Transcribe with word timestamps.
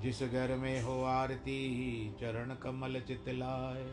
जिस 0.00 0.22
घर 0.22 0.56
में 0.56 0.82
हो 0.82 1.04
आरती, 1.04 1.58
चरण 2.20 2.54
कमल 2.54 3.00
चितलाए 3.00 3.84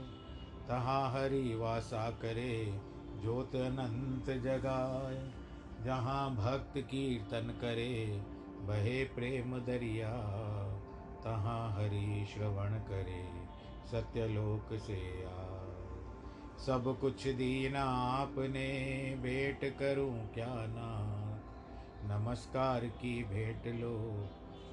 तहाँ 0.67 1.11
हरि 1.11 1.55
वासा 1.55 2.09
करे, 2.09 2.79
ज्योत 3.21 3.55
अनंत 3.55 4.29
जगाए। 4.29 5.31
जहाँ 5.85 6.35
भक्त 6.35 6.77
कीर्तन 6.77 7.57
करे, 7.61 8.21
बहे 8.61 9.03
प्रेम 9.03 9.57
दरिया, 9.57 10.09
तहाँ 11.23 11.71
हरि 11.73 12.25
श्रवण 12.33 12.69
करे, 12.69 13.29
सत्यलोक 13.91 14.79
से 14.79 15.25
आ। 15.25 15.57
सब 16.57 16.97
कुछ 17.01 17.27
दीना 17.27 17.83
आपने, 18.23 18.67
भेंट 19.21 19.77
करूँ 19.77 20.33
क्या 20.33 20.55
ना 20.55 21.13
नमस्कार 22.17 22.85
की 22.85 23.23
भेंट 23.23 23.67
लो 23.67 24.27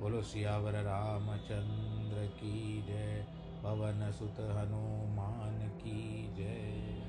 बोलो, 0.00 0.22
सियावर 0.22 0.72
रामचंद्र 0.72 2.26
की 2.26 2.82
जय, 2.82 3.26
पवन 3.64 4.12
सुत 4.12 4.40
हनुमान 4.40 5.68
की 5.68 6.34
जय। 6.34 7.02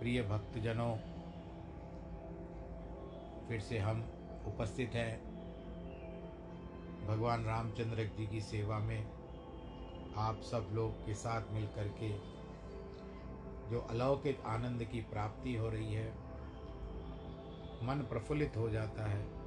प्रिय 0.00 0.22
भक्तजनों, 0.22 0.96
फिर 3.48 3.60
से 3.60 3.78
हम 3.78 4.00
उपस्थित 4.46 4.90
हैं 4.94 5.20
भगवान 7.06 7.44
रामचंद्र 7.44 8.04
जी 8.18 8.26
की 8.26 8.40
सेवा 8.40 8.78
में। 8.78 9.06
आप 10.16 10.40
सब 10.40 10.68
लोग 10.72 11.06
के 11.06 11.14
साथ 11.14 11.52
मिल 11.52 11.66
कर 11.66 11.88
के 11.88 12.10
जो 13.70 13.86
अलौकिक 13.90 14.40
आनंद 14.40 14.84
की 14.84 15.00
प्राप्ति 15.00 15.54
हो 15.54 15.68
रही 15.68 15.94
है, 15.94 16.10
मन 17.82 18.06
प्रफुल्लित 18.10 18.56
हो 18.56 18.68
जाता 18.68 19.06
है। 19.06 19.43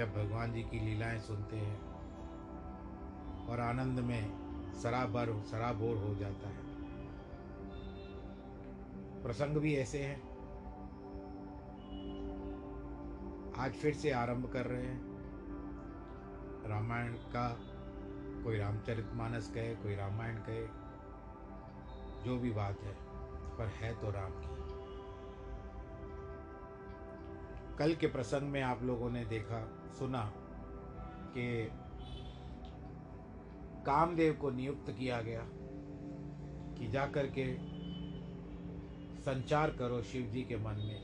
जब 0.00 0.14
भगवान 0.14 0.52
जी 0.52 0.62
की 0.62 0.80
लीलाएँ 0.80 1.20
सुनते 1.20 1.56
हैं 1.56 1.80
और 3.46 3.60
आनंद 3.60 3.98
में 3.98 4.30
सराबर, 4.74 5.42
सराबोर 5.42 5.96
हो 5.96 6.14
जाता 6.14 6.48
है। 6.48 6.60
प्रसंग 9.22 9.56
भी 9.56 9.76
ऐसे 9.76 10.02
हैं। 10.02 10.22
आज 13.54 13.72
फिर 13.72 13.94
से 13.94 14.10
आरंभ 14.10 14.52
कर 14.52 14.66
रहे 14.66 14.86
हैं। 14.86 15.00
रामायण 16.68 17.12
का 17.12 17.60
कोई 18.44 18.58
रामचरितमानस 18.58 19.54
कहे, 19.54 19.74
कोई 19.74 19.94
रामायण 19.94 20.36
कहे, 20.36 20.66
जो 22.24 22.38
भी 22.38 22.50
बात 22.50 22.80
है, 22.80 22.96
पर 23.58 23.66
है 23.66 24.00
तो 24.00 24.10
राम 24.10 24.30
की। 24.30 24.49
कल 27.80 27.94
के 27.94 28.06
प्रसंग 28.06 28.42
में 28.42 28.62
आप 28.62 28.82
लोगों 28.82 29.10
ने 29.10 29.24
देखा, 29.24 29.92
सुना 29.98 30.32
कि 31.34 31.70
कामदेव 33.86 34.34
को 34.34 34.50
नियुक्त 34.50 34.90
किया 34.98 35.20
गया 35.22 35.46
कि 36.78 36.88
जाकर 36.88 37.26
के 37.26 37.54
संचार 39.20 39.70
करो 39.70 40.02
शिव 40.02 40.26
जी 40.26 40.42
के 40.42 40.56
मन 40.56 40.74
में 40.74 41.00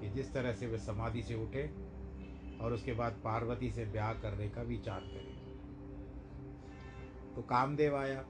कि 0.00 0.08
जिस 0.08 0.32
तरह 0.32 0.52
से 0.52 0.66
वे 0.66 0.78
समाधि 0.78 1.22
से 1.22 1.34
उठे 1.34 1.74
और 2.60 2.72
उसके 2.72 2.92
बाद 2.92 3.12
पार्वती 3.12 3.70
से 3.70 3.84
ब्याह 3.84 4.12
करने 4.12 4.48
का 4.48 4.62
विचार 4.62 5.00
करें। 5.00 5.36
तो 7.34 7.42
कामदेव 7.42 7.96
आया, 7.96 8.22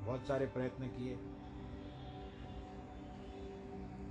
बहुत 0.00 0.26
सारे 0.26 0.46
प्रयत्न 0.46 0.86
किए। 0.86 1.18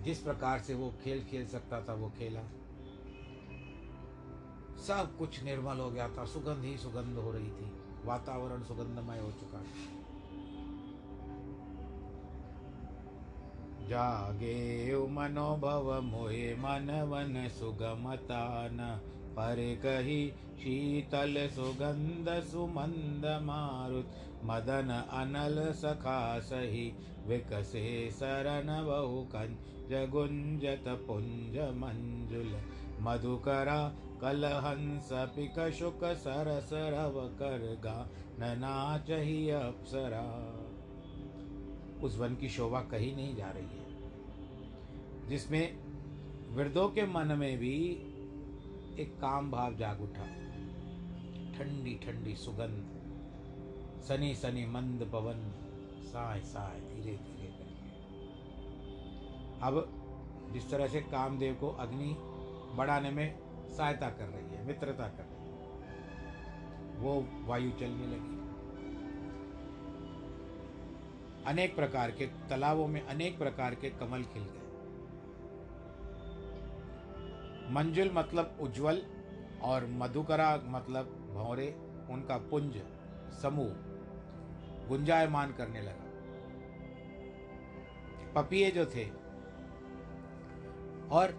जिस 0.03 0.19
प्रकार 0.19 0.59
से 0.59 0.73
वो 0.73 0.93
खेल 1.03 1.23
खेल 1.23 1.47
सकता 1.47 1.81
था, 1.81 1.93
वो 1.93 2.09
खेला। 2.09 2.41
सब 4.87 5.17
कुछ 5.17 5.43
निर्मल 5.43 5.77
हो 5.77 5.89
गया 5.91 6.09
था। 6.09 6.25
सुगंध 6.25 6.63
ही 6.63 6.77
सुगंध 6.77 7.17
हो 7.17 7.31
रही 7.31 7.49
थी। 7.49 7.71
वातावरण 8.05 8.63
सुगंधमय 8.63 9.19
हो 9.19 9.31
चुका 9.31 9.57
था। 9.57 9.95
जागे 13.87 14.95
मनोभव 15.07 16.01
मोहे 16.01 16.55
मन 16.55 17.07
वन 17.09 17.47
सुगमतान। 17.47 19.01
पर 19.35 19.55
कही 19.55 20.31
शीतल 20.57 21.47
सुगंध 21.47 22.43
सुमंद 22.43 23.25
मारुत। 23.43 24.11
मदन 24.43 24.89
अनल 25.11 25.73
सखा 25.73 26.39
सही 26.39 26.93
विकसे 27.27 28.11
सरन 28.11 28.67
बहु 28.85 29.21
कंज 29.23 30.09
गुंजत 30.09 30.83
पुंज 30.87 31.57
मंजुल 31.77 32.55
मधुकरा 33.01 33.81
कल 34.21 34.45
हंस 34.63 35.09
पिक 35.35 35.59
शुक 35.73 36.03
सरस 36.17 36.69
रव 36.73 37.19
कर 37.39 37.63
गा 37.83 37.97
नाच 38.39 39.09
ही 39.11 39.49
अप्सरा। 39.51 40.23
उस 42.03 42.17
वन 42.17 42.35
की 42.35 42.49
शोभा 42.49 42.81
कहीं 42.81 43.15
नहीं 43.15 43.35
जा 43.35 43.49
रही 43.51 43.77
है, 43.77 45.27
जिसमें 45.27 45.65
वृद्धों 46.55 46.87
के 46.89 47.05
मन 47.07 47.35
में 47.37 47.57
भी 47.57 47.75
एक 48.99 49.17
काम 49.21 49.51
भाव 49.51 49.75
जाग 49.75 50.01
उठा। 50.01 50.25
ठंडी 51.53 51.93
ठंडी 51.95 52.35
सुगंध, 52.35 52.83
सनी 54.03 54.33
सनी 54.35 54.65
मंद 54.65 55.09
पवन, 55.13 55.39
साय 56.03 56.41
साय, 56.43 56.79
धीरे 56.81 57.15
धीरे 57.17 57.47
करके। 57.49 57.89
अब 59.61 59.73
जिस 60.53 60.69
तरह 60.71 60.87
से 60.87 61.01
कामदेव 61.01 61.53
को 61.53 61.69
अग्नि 61.79 62.15
बढ़ाने 62.77 63.11
में 63.11 63.44
सहायता 63.69 64.09
कर 64.09 64.25
रही 64.25 64.55
है, 64.55 64.65
मित्रता 64.67 65.07
कर 65.07 65.23
रही 65.23 65.29
है। 65.29 65.45
वो 66.97 67.27
वायु 67.45 67.71
चलने 67.71 68.07
लगी। 68.07 68.35
अनेक 71.45 71.75
प्रकार 71.75 72.11
के 72.11 72.25
तालाबों 72.25 72.87
में 72.87 73.01
अनेक 73.01 73.37
प्रकार 73.37 73.75
के 73.75 73.89
कमल 73.89 74.23
खिल 74.23 74.43
गए। 74.43 74.61
मंजुल 77.73 78.11
मतलब 78.13 78.57
उज्जवल 78.61 79.01
और 79.61 79.85
मधुकरा 79.85 80.61
मतलब 80.65 81.05
भौरे 81.33 81.67
उनका 82.09 82.37
पुंज 82.37 82.77
समूह 83.41 83.71
गुंजायमान 84.87 85.53
करने 85.53 85.81
लगा। 85.81 86.05
पपिए 88.33 88.71
जो 88.71 88.85
थे 88.85 89.05
और 91.09 91.31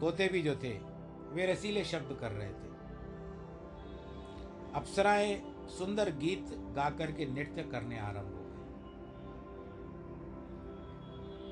तोते 0.00 0.28
भी 0.28 0.42
जो 0.42 0.56
थे 0.56 0.95
वे 1.32 1.46
रसीले 1.46 1.84
शब्द 1.84 2.16
कर 2.20 2.30
रहे 2.32 2.48
थे। 2.48 2.74
अप्सराएँ 4.74 5.36
सुंदर 5.68 6.10
गीत 6.10 6.50
गाकर 6.76 7.12
के 7.12 7.26
नृत्य 7.26 7.62
करने 7.62 7.98
आरंभ 7.98 8.34
हो 8.34 8.42
गए। 8.42 8.54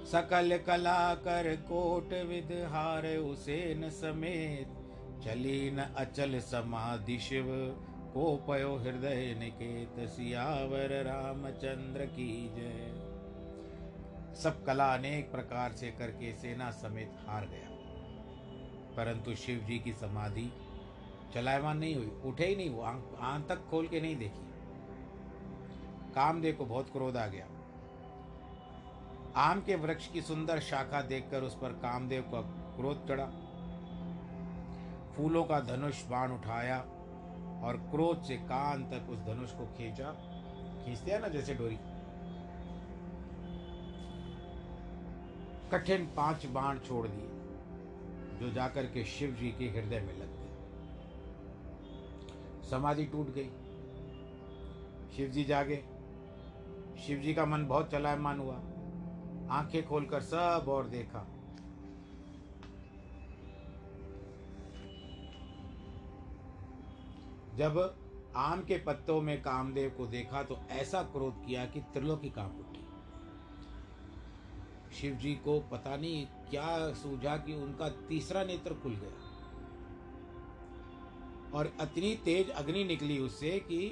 सकल 0.06 0.58
कला 0.58 1.14
कर 1.14 1.56
कोट 1.56 2.12
विद 2.28 2.52
हार 2.70 3.06
उसेन 3.16 3.90
समेत 3.90 4.70
चली 5.24 5.70
न 5.70 5.86
अचल 5.96 6.38
समाधि 6.40 7.18
शिव 7.18 7.46
को 8.14 8.24
पयो 8.48 8.74
हृदय 8.76 9.34
निकेत 9.38 10.08
सियावर 10.08 10.92
रामचंद्र 11.04 12.06
की 12.06 12.32
जय। 12.56 13.00
सब 14.42 14.64
कला 14.64 14.94
अनेक 14.94 15.32
प्रकार 15.32 15.72
से 15.72 15.90
करके 15.90 16.32
सेना 16.32 16.70
समेत 16.70 17.12
हार 17.26 17.46
गया। 17.46 17.73
परंतु 18.96 19.34
शिव 19.34 19.58
जी 19.58 19.78
की 19.78 19.92
समाधि 19.92 20.52
चलायमान 21.34 21.78
नहीं 21.78 21.94
हुई। 21.94 22.10
उठे 22.24 22.46
ही 22.46 22.56
नहीं, 22.56 22.70
वो 22.70 22.82
आँख 22.82 23.46
तक 23.48 23.66
खोल 23.70 23.88
के 23.88 24.00
नहीं 24.00 24.16
देखी। 24.16 24.44
कामदेव 26.14 26.54
को 26.54 26.64
बहुत 26.64 26.90
क्रोध 26.92 27.16
आ 27.16 27.26
गया। 27.26 27.46
आम 29.36 29.60
के 29.60 29.74
वृक्ष 29.74 30.08
की 30.08 30.22
सुंदर 30.22 30.60
शाखा 30.60 31.02
देखकर 31.02 31.42
उस 31.42 31.54
पर 31.54 31.68
कामदेव 31.68 32.22
का 32.22 32.40
क्रोध 32.76 33.08
चढ़ा। 33.08 33.26
फूलों 35.16 35.44
का 35.44 35.60
धनुष 35.60 36.06
बाण 36.06 36.32
उठाया 36.32 36.78
और 37.64 37.76
क्रोध 37.90 38.22
से 38.22 38.36
कान 38.36 38.84
तक 38.84 39.10
उस 39.10 39.18
धनुष 39.18 39.50
को 39.52 39.66
खींचा। 39.66 40.10
खींचते 40.84 41.10
हैं 41.10 41.20
ना 41.20 41.28
जैसे 41.28 41.54
डोरी। 41.54 41.78
कठिन 45.70 46.06
पाँच 46.16 46.46
बाण 46.46 46.78
छोड़ 46.78 47.08
दिए। 47.08 47.33
जो 48.40 48.50
जाकर 48.50 48.86
के 48.86 49.04
शिव 49.04 49.30
जी 49.30 49.48
के 49.50 49.64
हृदय 49.64 50.00
में 50.00 50.18
लग 50.18 50.28
गए। 50.28 50.44
समाधि 52.70 53.04
टूट 53.04 53.34
गई। 53.34 53.50
शिव 55.16 55.28
जी 55.28 55.44
जागे। 55.44 55.84
शिव 57.06 57.18
जी 57.18 57.34
का 57.34 57.46
मन 57.46 57.66
बहुत 57.66 57.90
चलायमान 57.90 58.40
हुआ। 58.40 58.56
आँखें 59.50 59.88
खोलकर 59.88 60.20
सब 60.20 60.64
और 60.68 60.86
देखा। 60.86 61.26
जब 67.54 67.98
आम 68.36 68.64
के 68.64 68.78
पत्तों 68.78 69.20
में 69.20 69.42
कामदेव 69.42 69.90
को 69.90 70.06
देखा 70.06 70.42
तो 70.42 70.58
ऐसा 70.70 71.02
क्रोध 71.02 71.46
किया 71.46 71.66
कि 71.66 71.80
त्रिलोकी 71.80 72.30
काँप 72.30 72.56
उठी। 72.60 72.83
शिव 74.94 75.14
जी 75.14 75.34
को 75.34 75.60
पता 75.60 75.96
नहीं 75.96 76.26
क्या 76.50 76.92
सूझा 76.94 77.36
कि 77.36 77.54
उनका 77.54 77.88
तीसरा 77.88 78.44
नेत्र 78.44 78.74
खुल 78.74 78.94
गया। 78.94 79.30
और 81.54 81.72
इतनी 81.80 82.14
तेज 82.24 82.50
अग्नि 82.50 82.84
निकली 82.84 83.18
उससे 83.18 83.58
कि 83.58 83.88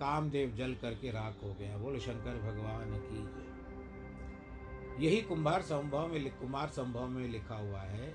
कामदेव 0.00 0.54
जल 0.54 0.74
करके 0.74 1.10
राख 1.10 1.42
हो 1.44 1.54
गया। 1.54 1.76
बोलो, 1.78 1.98
शंकर 1.98 2.36
भगवान 2.42 2.98
की 3.04 3.44
यही 5.06 5.20
कुंभार 5.22 5.62
संभव 5.62 6.06
में 6.06 6.30
कुमार 6.38 6.68
संभव 6.68 7.06
में 7.06 7.28
लिखा 7.28 7.56
हुआ 7.56 7.80
है 7.80 8.14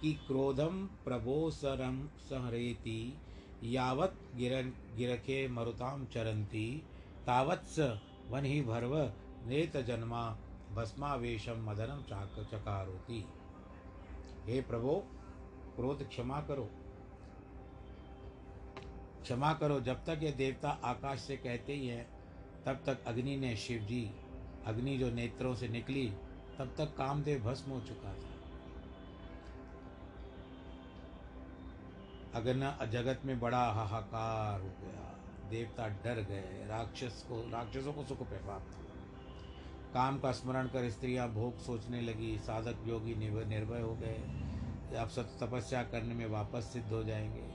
कि 0.00 0.12
क्रोधम 0.12 0.88
प्रभो 1.04 1.50
सरम 1.50 2.06
सहरेति 2.06 3.18
यावत 3.64 4.14
गिर 4.36 4.74
गिरखे 4.96 5.48
मरुताम 5.48 6.04
चरंती 6.04 6.82
तावत्स 7.26 7.78
वन 8.30 8.44
ही 8.44 8.60
भरव 8.62 8.96
नेत 9.46 9.76
जन्मा 9.76 10.38
भस्मावेशम 10.74 11.70
मदनम 11.70 12.02
चाक 12.02 12.48
चकारोती। 12.54 13.28
हे 14.46 14.62
प्रभो, 14.62 15.04
क्रोध 15.76 16.08
क्षमा 16.08 16.40
करो। 16.40 16.70
क्षमा 19.22 19.52
करो, 19.52 19.80
जब 19.80 20.04
तक 20.04 20.20
ये 20.22 20.32
देवता 20.32 20.70
आकाश 20.70 21.20
से 21.20 21.36
कहते 21.36 21.72
ही 21.72 21.86
हैं, 21.86 22.20
तब 22.66 22.82
तक 22.86 23.04
अग्नि 23.04 23.36
ने 23.36 23.56
शिव 23.56 23.82
जी 23.82 24.10
अग्नि 24.66 24.98
जो 24.98 25.10
नेत्रों 25.10 25.54
से 25.54 25.68
निकली, 25.68 26.12
तब 26.58 26.74
तक 26.78 26.96
कामदेव 26.96 27.42
भस्म 27.42 27.70
हो 27.70 27.80
चुका 27.80 28.14
था। 28.14 28.30
अगन 32.34 32.90
जगत 32.90 33.20
में 33.24 33.40
बड़ा 33.40 33.70
हाहाकार 33.70 34.60
हो 34.60 34.68
गया, 34.68 35.18
देवता 35.50 35.88
डर 35.88 36.20
गए, 36.20 36.66
राक्षस 36.66 37.26
को 37.28 37.50
राक्षसों 37.50 37.92
को 37.92 38.04
सुख 38.04 38.18
प्राप्त 38.18 38.78
हुआ 38.78 38.89
काम 39.94 40.18
का 40.18 40.32
स्मरण 40.32 40.66
कर 40.66 40.90
स्त्रियाँ 40.90 41.28
भोग 41.28 41.58
सोचने 41.58 42.00
लगी, 42.00 42.38
साधक 42.38 42.76
योगी 42.86 43.14
निर्भय 43.46 43.80
हो 43.80 43.94
गए। 43.94 44.96
अब 44.96 45.08
सत 45.08 45.38
तपस्या 45.40 45.82
करने 45.82 46.14
में 46.14 46.26
वापस 46.26 46.64
सिद्ध 46.72 46.88
हो 46.88 47.04
जाएँगे। 47.04 47.48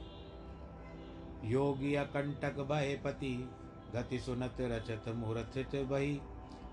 योगी 1.47 1.95
अकंटक 1.95 2.57
भय 2.71 3.01
पति, 3.05 3.49
गति 3.95 4.19
सुनत 4.19 4.57
रचत 4.61 5.03
मुहूर्त 5.15 5.75
भई 5.91 6.21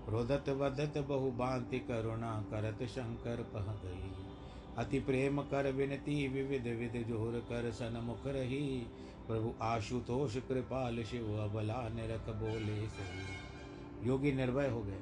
रोदत 0.09 0.49
वदत 0.49 0.97
बहु 0.97 1.31
बांति 1.31 1.79
करुणा 1.79 2.45
करत 2.51 2.83
शंकर 2.83 3.35
पह 3.35 3.71
गई। 3.73 4.11
अति 4.77 4.99
प्रेम 4.99 5.41
कर 5.41 5.71
विनती, 5.71 6.27
विविध 6.27 6.67
विध 6.67 7.07
ज़ोर 7.07 7.39
कर 7.39 7.71
सन 7.71 8.01
मुख 8.03 8.27
रही। 8.27 8.87
प्रभु 9.27 9.53
आशुतोष 9.61 10.37
कृपाल 10.37 11.03
शिव 11.03 11.37
अबला 11.37 11.89
निरख 11.89 12.29
बोले 12.35 12.87
सही। 12.87 14.07
योगी 14.07 14.31
निर्भय 14.31 14.69
हो 14.69 14.81
गए। 14.81 14.99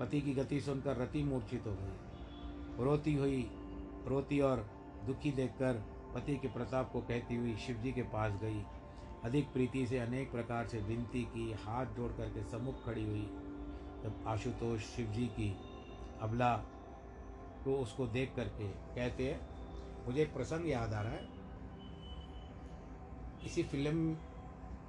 पति 0.00 0.20
की 0.20 0.34
गति 0.34 0.60
सुनकर 0.60 0.96
रति 0.96 1.22
मूर्छित 1.22 1.66
हो 1.66 1.72
गई। 1.72 2.84
रोती 2.84 3.14
हुई, 3.14 3.42
रोती 4.06 4.40
और 4.40 4.66
दुखी 5.06 5.30
देखकर 5.32 5.82
पति 6.14 6.36
के 6.36 6.48
प्रताप 6.48 6.92
को 6.92 7.00
कहती 7.00 7.36
हुई 7.36 7.56
शिव 7.56 7.76
जी 7.76 7.92
के 7.92 8.02
पास 8.02 8.32
गई। 8.32 8.64
अधिक 9.24 9.52
प्रीति 9.52 9.86
से 9.86 9.98
अनेक 9.98 10.30
प्रकार 10.32 10.66
से 10.66 10.78
विनती 10.78 11.22
की, 11.24 11.52
हाथ 11.52 11.86
जोड़ 11.86 12.10
करके 12.12 12.42
सम्मुख 12.42 12.84
खड़ी 12.84 13.04
हुई। 13.04 13.26
तब 14.04 14.24
आशुतोष 14.26 14.80
शिवजी 14.86 15.26
की 15.26 15.56
अबला 16.20 16.56
को 16.56 17.64
तो 17.64 17.76
उसको 17.76 18.06
देख 18.06 18.32
करके 18.36 18.68
कहते 18.68 19.30
हैं, 19.30 19.40
मुझे 20.06 20.22
एक 20.22 20.34
प्रसंग 20.34 20.68
याद 20.68 20.92
आ 20.92 21.00
रहा 21.00 21.12
है। 21.12 21.28
इसी 23.46 23.62
फ़िल्म 23.62 24.14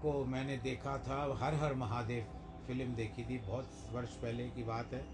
को 0.02 0.26
मैंने 0.26 0.58
देखा 0.58 0.98
था, 0.98 1.38
हर 1.42 1.54
हर 1.54 1.74
महादेव 1.74 2.24
फ़िल्म 2.68 2.96
देखी 2.96 3.24
थी, 3.24 3.38
बहुत 3.38 3.70
वर्ष 3.92 4.10
पहले 4.10 4.50
की 4.50 4.64
बात 4.64 4.94
है। 4.94 5.06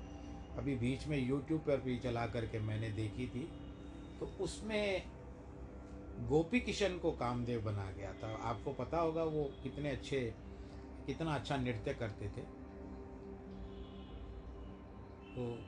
अभी 0.58 0.76
बीच 0.76 1.08
में 1.08 1.18
यूट्यूब 1.18 1.62
पर 1.62 1.78
भी 1.78 1.98
चला 2.00 2.28
करके 2.28 2.60
मैंने 2.60 2.90
देखी 2.90 3.28
थी। 3.28 3.52
तो 4.20 4.26
उसमें 4.26 5.04
गोपी 6.28 6.60
किशन 6.60 6.98
को 6.98 7.12
कामदेव 7.12 7.62
बना 7.62 7.92
गया 7.92 8.14
था। 8.14 8.36
आपको 8.42 8.74
पता 8.74 9.00
होगा 9.00 9.24
वो 9.24 9.44
कितने 9.64 9.90
अच्छे, 9.90 10.34
कितना 11.06 11.36
अच्छा 11.36 11.58
नृत्य 11.58 11.94
करते 11.94 12.26
थे। 12.26 12.42
तो 15.36 15.60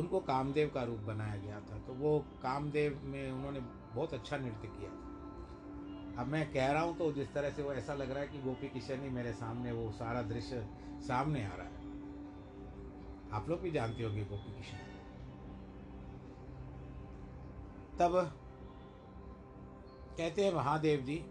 उनको 0.00 0.20
कामदेव 0.20 0.68
का 0.68 0.82
रूप 0.82 0.98
बनाया 0.98 1.36
गया 1.36 1.60
था। 1.60 1.78
तो 1.78 1.92
वो 1.92 2.18
कामदेव 2.18 3.00
में 3.04 3.32
उन्होंने 3.32 3.60
बहुत 3.94 4.14
अच्छा 4.14 4.36
नृत्य 4.36 4.68
किया 4.68 5.07
अब 6.18 6.26
मैं 6.26 6.44
कह 6.52 6.70
रहा 6.72 6.82
हूँ 6.82 6.96
तो 6.98 7.10
जिस 7.12 7.32
तरह 7.34 7.50
से 7.50 7.62
वो 7.62 7.72
ऐसा 7.72 7.94
लग 7.94 8.10
रहा 8.10 8.20
है 8.20 8.28
कि 8.28 8.38
गोपी 8.42 8.68
किशन 8.68 9.02
ही 9.02 9.08
मेरे 9.10 9.32
सामने 9.34 9.72
वो 9.72 9.90
सारा 9.92 10.22
दृश्य 10.24 10.66
सामने 11.02 11.44
आ 11.44 11.54
रहा 11.54 11.66
है। 11.66 11.76
आप 13.32 13.48
लोग 13.48 13.60
भी 13.60 13.70
जानते 13.70 14.04
होंगे 14.04 14.24
गोपी 14.24 14.52
किशन। 14.52 14.76
तब 17.98 18.16
कहते 20.18 20.44
हैं 20.44 20.52
महादेव 20.54 21.00
जी, 21.02 21.24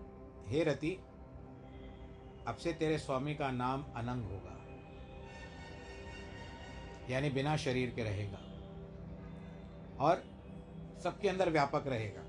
हे 0.47 0.63
रति, 0.63 0.91
अब 2.47 2.55
से 2.55 2.73
तेरे 2.73 2.97
स्वामी 2.97 3.35
का 3.35 3.49
नाम 3.53 3.83
अनंग 3.95 4.23
होगा, 4.23 4.55
यानी 7.09 7.29
बिना 7.31 7.55
शरीर 7.57 7.89
के 7.89 8.03
रहेगा, 8.03 8.39
और 9.99 10.23
सबके 11.03 11.29
अंदर 11.29 11.49
व्यापक 11.49 11.87
रहेगा। 11.87 12.23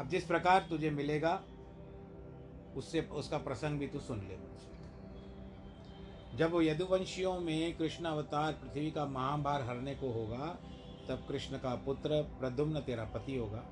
अब 0.00 0.08
जिस 0.08 0.24
प्रकार 0.24 0.66
तुझे 0.70 0.90
मिलेगा, 0.90 1.42
उससे, 2.76 3.00
उसका 3.00 3.38
प्रसंग 3.38 3.78
भी 3.78 3.86
तू 3.86 4.00
सुन 4.00 4.18
ले। 4.18 4.54
जब 6.36 6.50
वो 6.50 6.62
यदुवंशियों 6.62 7.40
में 7.40 7.76
कृष्ण 7.76 8.04
अवतार 8.04 8.52
पृथ्वी 8.52 8.90
का 8.90 9.06
महाभार 9.06 9.62
हरने 9.62 9.94
को 9.94 10.12
होगा, 10.12 10.58
तब 11.08 11.24
कृष्ण 11.28 11.58
का 11.58 11.74
पुत्र 11.74 12.22
प्रद्युम्न 12.40 12.80
तेरा 12.80 13.04
पति 13.04 13.36
होगा। 13.36 13.64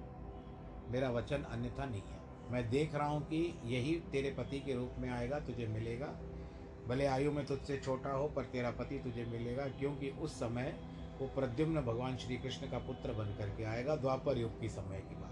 मेरा 0.88 1.10
वचन 1.10 1.42
अन्यथा 1.42 1.84
नहीं 1.84 2.02
है। 2.02 2.22
मैं 2.50 2.70
देख 2.70 2.94
रहा 2.94 3.08
हूँ 3.08 3.22
कि 3.22 3.60
यही 3.64 3.94
तेरे 4.12 4.30
पति 4.30 4.60
के 4.60 4.74
रूप 4.74 4.92
में 4.98 5.10
आएगा, 5.10 5.40
तुझे 5.40 5.66
मिलेगा। 5.66 6.06
भले 6.88 7.06
आयु 7.06 7.32
में 7.32 7.46
तुझसे 7.46 7.78
छोटा 7.78 8.10
हो, 8.10 8.28
पर 8.28 8.44
तेरा 8.44 8.70
पति 8.70 8.98
तुझे 8.98 9.24
मिलेगा, 9.24 9.68
क्योंकि 9.68 10.10
उस 10.10 10.34
समय 10.34 10.80
वो 11.20 11.26
प्रद्युम्न 11.28 11.80
भगवान 11.80 12.16
श्री 12.16 12.36
कृष्ण 12.36 12.70
का 12.70 12.78
पुत्र 12.78 13.12
बन 13.12 13.24
करके 13.24 13.64
आएगा, 13.64 13.96
द्वापर 13.96 14.38
युग 14.38 14.60
की 14.60 14.68
समय 14.68 14.98
की 14.98 15.14
बात। 15.14 15.31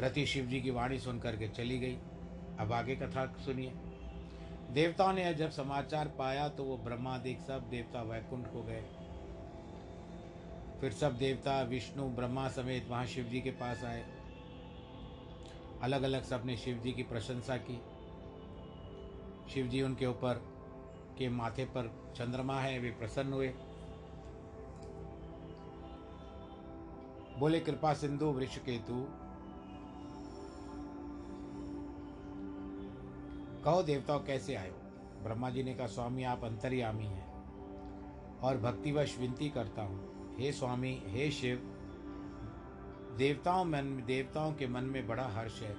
रति 0.00 0.26
शिव 0.26 0.46
जी 0.46 0.60
की 0.60 0.70
वाणी 0.70 0.98
सुन 0.98 1.18
करके 1.18 1.48
चली 1.48 1.78
गई। 1.78 1.98
अब 2.58 2.72
आगे 2.72 2.96
कथा 2.96 3.26
सुनिए। 3.26 3.72
देवताओं 4.70 5.12
ने 5.12 5.34
जब 5.34 5.50
समाचार 5.50 6.08
पाया 6.08 6.48
तो 6.48 6.64
वो 6.64 6.76
ब्रह्मादिक 6.76 7.40
सब 7.40 7.70
देवता 7.70 8.02
वैकुंठ 8.02 8.46
को 8.52 8.62
गए। 8.62 8.84
फिर 10.80 10.92
सब 10.92 11.16
देवता, 11.16 11.62
विष्णु, 11.62 12.08
ब्रह्मा 12.08 12.48
समेत 12.48 12.88
वहाँ 12.88 13.06
शिव 13.06 13.24
जी 13.24 13.40
के 13.40 13.50
पास 13.50 13.84
आए। 13.84 14.06
अलग 15.82 16.02
अलग 16.02 16.22
सबने 16.22 16.56
शिव 16.56 16.78
जी 16.78 16.92
की 16.92 17.02
प्रशंसा 17.02 17.56
की। 17.56 17.80
शिव 19.54 19.66
जी 19.66 19.82
उनके 19.82 20.06
ऊपर 20.06 20.34
के 21.18 21.28
माथे 21.28 21.64
पर 21.64 22.14
चंद्रमा 22.16 22.60
है, 22.60 22.78
वे 22.78 22.90
प्रसन्न 22.90 23.32
हुए। 23.32 23.48
बोले, 27.38 27.60
कृपा 27.60 27.94
सिंधु 27.94 28.26
वृक्ष 28.26 28.58
केतु 28.58 29.25
कहो 33.66 33.82
देवताओं 33.82 34.20
कैसे 34.20 34.54
आयो 34.54 34.72
ब्रह्मा 35.22 35.50
जी 35.50 35.62
ने 35.62 35.74
कहा, 35.74 35.86
स्वामी, 35.86 36.24
आप 36.24 36.44
अंतर्यामी 36.44 37.06
हैं 37.06 38.40
और 38.40 38.56
भक्तिवश 38.56 39.18
विनती 39.18 39.48
करता 39.48 39.82
हूँ। 39.82 40.36
हे 40.38 40.52
स्वामी, 40.52 41.02
हे 41.06 41.30
शिव, 41.30 41.56
देवताओं 43.18 43.64
मन, 43.64 44.04
देवताओं 44.06 44.52
के 44.52 44.66
मन 44.66 44.84
में 44.84 45.06
बड़ा 45.08 45.26
हर्ष 45.26 45.60
है 45.62 45.74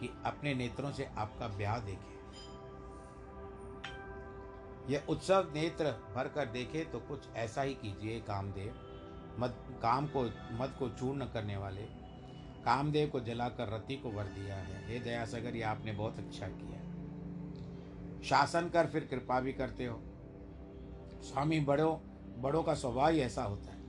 कि 0.00 0.10
अपने 0.24 0.54
नेत्रों 0.54 0.92
से 0.92 1.04
आपका 1.04 1.48
ब्याह 1.48 1.78
देखें। 1.78 2.18
यह 4.90 5.06
उत्सव 5.08 5.52
नेत्र 5.54 5.92
भर 6.16 6.28
कर 6.28 6.46
देखे 6.46 6.84
तो 6.84 6.98
कुछ 6.98 7.28
ऐसा 7.36 7.62
ही 7.62 7.74
कीजिए, 7.74 8.20
कामदेव। 8.20 8.74
मद, 9.38 9.54
काम 9.82 10.06
को, 10.06 10.24
मद 10.52 10.76
को 10.78 10.88
चूर्ण 10.88 11.24
करने 11.24 11.56
वाले 11.56 11.99
कामदेव 12.64 13.08
को 13.08 13.20
जलाकर 13.20 13.68
रति 13.68 13.96
को 13.96 14.10
वर 14.10 14.24
दिया 14.24 14.56
है। 14.56 14.88
हे 14.88 15.00
दया 15.00 15.24
सगर 15.24 15.56
ये 15.56 15.62
आपने 15.62 15.92
बहुत 15.92 16.18
अच्छा 16.18 16.48
किया। 16.48 16.80
शासन 18.22 18.68
कर, 18.68 18.86
फिर 18.86 19.04
कृपा 19.04 19.40
भी 19.40 19.52
करते 19.52 19.86
हो। 19.86 20.02
स्वामी, 21.22 21.60
बड़ों 21.60 21.96
बड़ों 22.42 22.62
का 22.62 22.74
स्वभाव 22.74 23.10
ही 23.10 23.20
ऐसा 23.20 23.42
होता 23.42 23.72
है। 23.72 23.80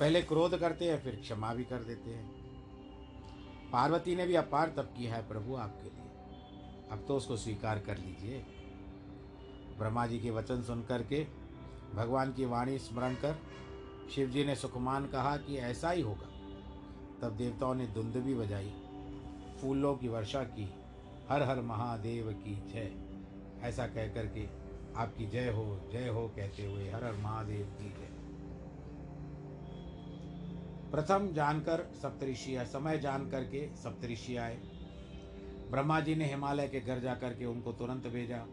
पहले 0.00 0.22
क्रोध 0.22 0.58
करते 0.58 0.84
हैं, 0.84 0.98
फिर 0.98 1.16
क्षमा 1.16 1.54
भी 1.54 1.64
कर 1.64 1.78
देते 1.78 2.10
हैं। 2.10 2.40
पार्वती 3.70 4.16
ने 4.16 4.26
भी 4.26 4.34
अपार 4.34 4.68
तप 4.68 4.94
किया 4.98 5.14
है 5.14 5.28
प्रभु 5.28 5.54
आपके 5.54 5.88
लिए। 5.88 6.00
अब 6.92 7.04
तो 7.08 7.16
उसको 7.16 7.36
स्वीकार 7.36 7.78
कर 7.78 7.98
लीजिए। 7.98 8.38
ब्रह्मा 9.78 10.06
जी 10.06 10.18
के 10.20 10.30
वचन 10.30 10.62
सुन 10.62 10.82
करके 10.82 11.26
भगवान 11.94 12.32
की 12.32 12.44
वाणी 12.44 12.78
स्मरण 12.78 13.14
कर 13.14 13.38
शिव 14.14 14.28
जी 14.28 14.44
ने 14.44 14.54
सुखमान 14.54 15.06
कहा 15.06 15.36
कि 15.36 15.56
ऐसा 15.56 15.90
ही 15.90 16.02
होगा। 16.02 16.26
तब 17.22 17.36
देवताओं 17.36 17.74
ने 17.74 17.86
धुंध 17.86 18.16
भी 18.16 18.34
बजाई, 18.34 18.72
फूलों 19.60 19.96
की 19.96 20.08
वर्षा 20.08 20.42
की, 20.42 20.74
हर 21.28 21.42
हर 21.42 21.60
महादेव 21.60 22.32
की 22.32 22.54
जय। 22.54 22.92
ऐसा 23.62 23.86
कह 23.86 24.08
करके 24.08 24.48
आपकी 24.96 25.26
जय 25.26 25.50
हो 25.50 25.80
जय 25.92 26.08
हो 26.08 26.28
कहते 26.28 26.66
हुए 26.66 26.90
हर 26.90 27.04
हर 27.04 27.12
महादेव 27.12 27.66
की 27.66 27.88
जय। 27.90 28.08
प्रथम 30.90 31.32
जानकर 31.32 31.92
सप्तऋषि 32.02 32.56
समय 32.60 32.98
जान 32.98 33.30
करके 33.30 33.76
सप्तऋषि 33.76 34.36
आए। 34.36 34.56
ब्रह्मा 35.70 36.00
जी 36.00 36.14
ने 36.14 36.24
हिमालय 36.24 36.68
के 36.68 36.80
घर 36.80 36.98
जा 36.98 37.14
करके 37.14 37.46
उनको 37.46 37.72
तुरंत 37.72 38.06
भेजा। 38.06 38.44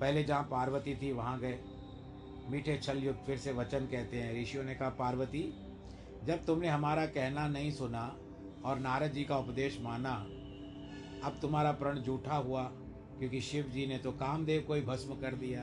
पहले 0.00 0.24
जहाँ 0.24 0.42
पार्वती 0.42 0.94
थी, 0.94 1.12
वहाँ 1.12 1.38
गए। 1.40 1.60
मीठे 2.50 2.76
छल 2.76 2.98
युक्त 2.98 3.22
फिर 3.26 3.38
से 3.38 3.52
वचन 3.52 3.78
कहते 3.78 4.16
हैं। 4.16 4.42
ऋषियों 4.42 4.64
ने 4.64 4.74
कहा, 4.74 4.88
पार्वती, 4.88 5.42
जब 6.24 6.44
तुमने 6.44 6.68
हमारा 6.68 7.06
कहना 7.06 7.48
नहीं 7.48 7.70
सुना 7.70 8.16
और 8.64 8.78
नारद 8.78 9.12
जी 9.12 9.24
का 9.24 9.38
उपदेश 9.38 9.78
माना, 9.80 10.14
अब 11.24 11.38
तुम्हारा 11.42 11.72
प्रण 11.72 12.02
झूठा 12.02 12.36
हुआ, 12.36 12.62
क्योंकि 13.18 13.40
शिव 13.40 13.64
जी 13.64 13.86
ने 13.86 13.98
तो 13.98 14.12
कामदेव 14.12 14.62
को 14.62 14.74
ही 14.74 14.80
भस्म 14.80 15.14
कर 15.14 15.34
दिया। 15.34 15.62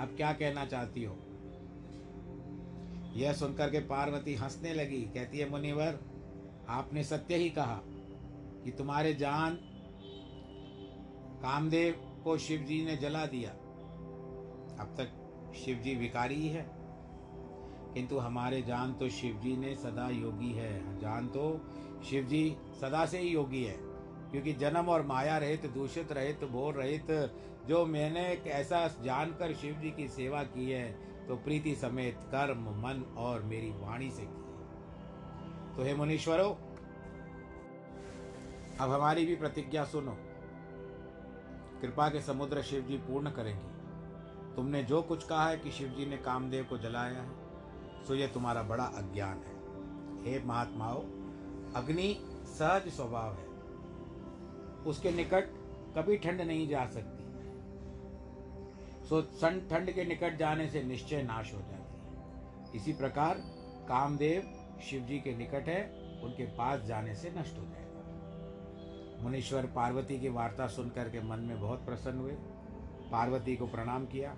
अब 0.00 0.14
क्या 0.16 0.32
कहना 0.32 0.64
चाहती 0.64 1.04
हो? 1.04 1.16
यह 3.16 3.32
सुनकर 3.32 3.70
के 3.70 3.78
पार्वती 3.78 4.34
हंसने 4.34 4.74
लगी। 4.74 5.02
कहती 5.02 5.38
है, 5.38 5.50
मुनिवर, 5.50 5.98
आपने 6.68 7.04
सत्य 7.04 7.36
ही 7.36 7.50
कहा 7.50 7.80
कि 8.64 8.70
तुम्हारे 8.70 9.14
जान 9.14 9.58
कामदेव 11.42 12.20
को 12.24 12.38
शिव 12.38 12.60
जी 12.60 12.84
ने 12.84 12.96
जला 12.96 13.26
दिया। 13.26 13.50
अब 14.80 14.94
तक 14.98 15.25
शिव 15.56 15.78
जी 15.78 15.94
विकारी 15.94 16.34
ही। 16.34 16.48
है 16.48 16.66
किंतु 17.94 18.18
हमारे 18.18 18.62
जान 18.62 18.94
तो 18.94 19.08
शिव 19.08 19.36
जी 19.36 19.56
ने 19.56 19.74
सदा 19.74 20.08
योगी 20.08 20.52
है। 20.52 20.98
जान 20.98 21.26
तो 21.28 21.60
शिव 22.04 22.24
जी 22.24 22.56
सदा 22.80 23.06
से 23.06 23.18
ही 23.18 23.28
योगी 23.28 23.64
है। 23.64 23.76
क्योंकि 24.30 24.52
जन्म 24.52 24.86
और 24.86 25.02
माया 25.02 25.38
रहित, 25.38 25.66
दूषित 25.66 26.12
रहित, 26.12 26.44
भोर 26.44 26.74
रहित, 26.74 27.32
जो 27.66 27.86
मैंने 27.86 28.26
ऐसा 28.46 28.88
जानकर 28.88 29.54
शिव 29.54 29.74
जी 29.74 29.90
की 29.90 30.08
सेवा 30.08 30.42
की 30.42 30.70
है 30.70 30.92
तो 31.26 31.36
प्रीति 31.36 31.74
समेत 31.74 32.18
कर्म, 32.24 32.58
मन 32.58 33.14
और 33.16 33.42
मेरी 33.42 33.70
वाणी 33.70 34.10
से 34.10 34.22
की 34.22 34.28
है। 34.28 35.76
तो 35.76 35.82
हे 35.82 35.94
मुनीश्वरों, 35.94 36.54
अब 38.80 38.90
हमारी 38.90 39.26
भी 39.26 39.36
प्रतिज्ञा 39.36 39.84
सुनो। 39.84 40.16
कृपा 41.82 42.08
के 42.08 42.20
समुद्र 42.20 42.62
शिव 42.62 42.82
जी 42.82 42.96
पूर्ण 42.96 43.30
करेंगे। 43.30 43.75
तुमने 44.56 44.82
जो 44.82 45.02
कुछ 45.02 45.24
कहा 45.24 45.48
है 45.48 45.58
कि 45.58 45.70
शिव 45.70 45.88
जी 45.88 46.06
ने 46.06 46.16
कामदेव 46.16 46.64
को 46.64 46.78
जलाया 46.78 47.22
है, 47.22 47.30
सो 48.06 48.14
यह 48.14 48.26
तुम्हारा 48.26 48.62
बड़ा 48.62 48.84
अज्ञान 48.84 49.36
है। 49.36 49.56
हे 50.24 50.44
महात्माओं, 50.44 51.00
अग्नि 51.72 52.16
सहज 52.46 52.88
स्वभाव 52.88 53.32
है। 53.32 53.46
उसके 54.84 55.10
निकट 55.10 55.44
कभी 55.98 56.16
ठंड 56.16 56.40
नहीं 56.40 56.68
जा 56.68 56.86
सकती। 56.86 57.26
सो 59.08 59.22
सन 59.22 59.68
ठंड 59.70 59.90
के 59.90 60.04
निकट 60.04 60.36
जाने 60.36 60.68
से 60.68 60.82
निश्चय 60.82 61.22
नाश 61.22 61.54
हो 61.54 61.60
जाती 61.60 61.74
है। 61.74 62.74
इसी 62.74 62.92
प्रकार 62.92 63.34
कामदेव 63.88 64.42
शिव 64.82 65.02
जी 65.02 65.18
के 65.18 65.36
निकट 65.36 65.68
है, 65.68 65.90
उनके 66.22 66.46
पास 66.46 66.80
जाने 66.80 67.14
से 67.14 67.30
नष्ट 67.30 67.58
हो 67.58 67.64
जाएगा। 67.64 69.22
मुनीश्वर 69.22 69.66
पार्वती 69.66 70.20
की 70.20 70.28
वार्ता 70.28 70.66
सुनकर 70.66 71.08
के 71.08 71.20
मन 71.20 71.38
में 71.38 71.60
बहुत 71.60 71.86
प्रसन्न 71.86 72.18
हुए। 72.18 72.32
पार्वती 73.12 73.56
को 73.56 73.66
प्रणाम 73.66 74.06
किया। 74.06 74.36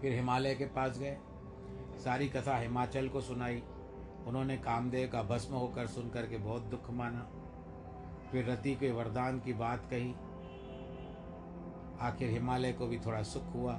फिर 0.00 0.12
हिमालय 0.12 0.54
के 0.54 0.64
पास 0.64 0.98
गए। 0.98 1.18
सारी 2.04 2.28
कथा 2.28 2.58
हिमाचल 2.58 3.08
को 3.08 3.20
सुनाई। 3.20 3.62
उन्होंने 4.26 4.56
कामदेव 4.56 5.08
का 5.08 5.22
भस्म 5.22 5.54
होकर 5.54 5.86
सुनकर 5.86 6.26
के 6.26 6.36
बहुत 6.36 6.62
दुख 6.62 6.90
माना। 6.90 7.30
फिर 8.32 8.50
रति 8.50 8.74
के 8.74 8.90
वरदान 8.90 9.40
की 9.40 9.52
बात 9.52 9.90
कही। 9.92 10.12
आखिर 12.00 12.30
हिमालय 12.30 12.72
को 12.72 12.86
भी 12.86 12.98
थोड़ा 12.98 13.22
सुख 13.22 13.54
हुआ। 13.54 13.74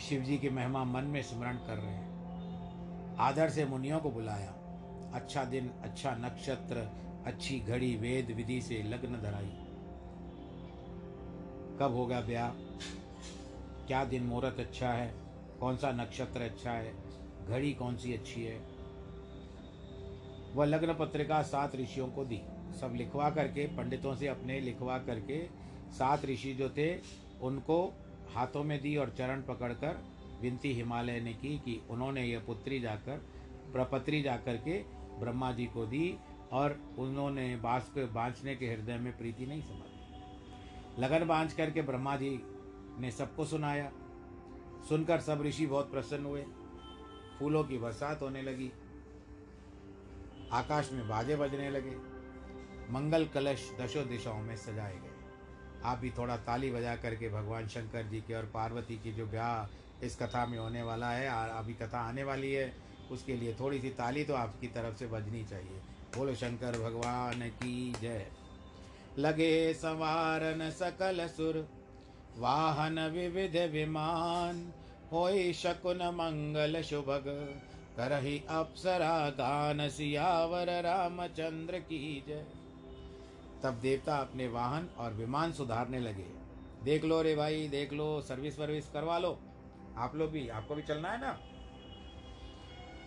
शिव 0.00 0.22
जी 0.22 0.38
की 0.38 0.50
महिमा 0.50 0.84
मन 0.84 1.04
में 1.04 1.22
स्मरण 1.22 1.56
कर 1.56 1.76
रहे 1.76 1.94
हैं। 1.94 2.12
आदर 3.16 3.48
से 3.48 3.64
मुनियों 3.64 4.00
को 4.00 4.10
बुलाया। 4.10 4.54
अच्छा 5.14 5.44
दिन 5.44 5.68
अच्छा 5.68 6.14
नक्षत्र, 6.14 6.90
अच्छी 7.26 7.60
घड़ी, 7.60 7.96
वेद 7.96 8.30
विधि 8.30 8.62
से 8.62 8.82
लग्न 8.82 9.22
धराई। 9.22 9.58
कब 11.80 11.94
होगा 11.96 12.20
ब्याह? 12.20 12.61
क्या 13.86 14.04
दिन 14.04 14.22
मुहूर्त 14.22 14.60
अच्छा 14.60 14.88
है? 14.88 15.14
कौन 15.60 15.76
सा 15.76 15.92
नक्षत्र 15.92 16.42
अच्छा 16.42 16.70
है? 16.70 16.94
घड़ी 17.48 17.72
कौन 17.72 17.96
सी 17.96 18.14
अच्छी 18.14 18.44
है? 18.44 18.60
वह 20.54 20.64
लग्न 20.64 20.94
पत्रिका 20.94 21.42
सात 21.42 21.76
ऋषियों 21.76 22.08
को 22.08 22.24
दी। 22.24 22.42
सब 22.80 22.92
लिखवा 22.96 23.30
करके, 23.30 23.66
पंडितों 23.66 24.14
से 24.14 24.26
अपने 24.26 24.60
लिखवा 24.60 24.98
करके, 24.98 25.46
सात 25.92 26.24
ऋषि 26.24 26.54
जो 26.54 26.68
थे, 26.70 27.00
उनको 27.42 27.94
हाथों 28.34 28.64
में 28.64 28.82
दी 28.82 28.96
और 28.96 29.10
चरण 29.10 29.42
पकड़कर 29.42 30.04
विनती 30.40 30.72
हिमालय 30.72 31.20
ने 31.20 31.32
की 31.32 31.58
कि 31.58 31.82
उन्होंने 31.90 32.24
यह 32.24 32.40
पुत्री 32.40 32.80
जाकर, 32.80 33.16
प्रपत्री 33.72 34.22
जाकर 34.22 34.56
के 34.56 34.84
ब्रह्मा 35.20 35.52
जी 35.52 35.66
को 35.66 35.86
दी 35.86 36.18
और 36.52 36.80
उन्होंने 36.98 37.56
बाँस 37.56 37.88
के 37.88 38.04
बांचने 38.04 38.56
के 38.56 38.66
हृदय 38.66 38.96
में 38.96 39.18
प्रीति 39.18 39.46
नहीं 39.46 39.62
समझ 39.62 39.92
लगन 40.98 41.26
बांझ 41.26 41.52
करके 41.52 41.82
ब्रह्मा 41.82 42.16
जी 42.16 42.30
ने 42.98 43.10
सबको 43.10 43.44
सुनाया। 43.44 43.92
सुनकर 44.88 45.20
सब 45.20 45.42
ऋषि 45.42 45.66
बहुत 45.66 45.90
प्रसन्न 45.90 46.24
हुए। 46.24 46.44
फूलों 47.38 47.64
की 47.64 47.78
बरसात 47.78 48.22
होने 48.22 48.42
लगी। 48.42 48.72
आकाश 50.52 50.92
में 50.92 51.08
बाजे 51.08 51.36
बजने 51.36 51.70
लगे। 51.70 51.96
मंगल 52.92 53.26
कलश 53.26 53.72
दशो 53.80 54.02
दिशाओं 54.02 54.42
में 54.42 54.56
सजाए 54.56 54.96
गए। 54.96 55.10
आप 55.84 55.98
भी 55.98 56.10
थोड़ा 56.10 56.36
ताली 56.36 56.70
बजा 56.70 56.96
करके 56.96 57.28
भगवान 57.28 57.68
शंकर 57.68 58.02
जी 58.02 58.20
के 58.20 58.34
और 58.34 58.46
पार्वती 58.46 58.96
की 58.96 59.12
जो 59.12 59.26
ब्याह 59.26 59.76
इस 60.06 60.16
कथा 60.16 60.46
में 60.46 60.58
होने 60.58 60.82
वाला 60.82 61.10
है 61.10 61.28
अभी 61.58 61.74
कथा 61.74 62.00
आने 62.00 62.24
वाली 62.24 62.52
है, 62.52 62.76
उसके 63.10 63.36
लिए 63.36 63.54
थोड़ी 63.54 63.80
सी 63.80 63.90
ताली 63.90 64.24
तो 64.24 64.34
आपकी 64.34 64.66
तरफ़ 64.66 64.96
से 64.96 65.06
बजनी 65.06 65.44
चाहिए। 65.44 65.80
बोलो, 66.16 66.34
शंकर 66.34 66.78
भगवान 66.78 67.48
की 67.48 67.92
जय। 68.00 68.30
लगे 69.18 69.74
सवारन 69.74 70.70
सकल 70.70 71.26
सुर 71.26 71.68
वाहन 72.38 72.98
विविध 73.00 73.56
विमान, 73.72 74.72
होई 75.12 75.52
शकुन 75.52 75.96
मंगल 75.96 76.82
शुभग। 76.82 77.24
करही 77.96 78.42
अप्सरा 78.48 79.30
गान 79.30 79.88
सियावर 79.88 80.82
रामचंद्र 80.82 81.78
की 81.78 82.24
जय। 82.28 82.46
तब 83.62 83.74
देवता 83.74 84.16
अपने 84.16 84.48
वाहन 84.48 84.88
और 84.98 85.12
विमान 85.12 85.52
सुधारने 85.52 86.00
लगे। 86.00 86.26
देख 86.84 87.04
लो 87.04 87.22
रे 87.22 87.34
भाई, 87.36 87.68
देख 87.68 87.92
लो, 87.92 88.20
सर्विस 88.20 88.58
वर्विस 88.58 88.88
करवा 88.88 89.18
लो। 89.18 89.38
आप 89.96 90.16
लोग 90.16 90.30
भी, 90.30 90.48
आपको 90.48 90.74
भी 90.74 90.82
चलना 90.82 91.08
है 91.08 91.20
ना? 91.20 91.38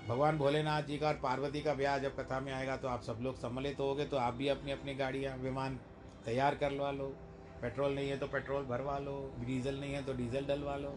भगवान 0.08 0.38
भोलेनाथ 0.38 0.84
जी 0.84 0.98
का 0.98 1.08
और 1.08 1.14
पार्वती 1.14 1.62
का 1.62 1.74
ब्याह 1.74 1.98
जब 1.98 2.16
कथा 2.16 2.40
में 2.40 2.54
आएगा 2.54 2.78
तो 2.78 2.88
आप 2.88 3.02
सब 3.02 3.18
लोग 3.22 3.36
सम्मिलित 3.36 3.80
होगे 3.80 4.06
तो 4.06 4.18
आप 4.18 4.34
भी 4.34 4.48
अपनी 4.48 4.72
अपनी 4.72 4.96
गाड़ियाँ, 4.96 5.38
विमान 5.38 5.80
तैयार 6.26 6.56
करवा 6.56 6.92
लो। 6.92 7.16
पेट्रोल 7.62 7.96
नहीं 7.96 8.10
है 8.10 8.18
तो 8.18 8.28
पेट्रोल 8.28 8.64
भरवा 8.64 8.98
लो, 9.00 9.18
डीजल 9.40 9.80
नहीं 9.80 9.94
है 9.94 10.04
तो 10.04 10.14
डीजल 10.14 10.46
डलवा 10.46 10.76
लो। 10.76 10.90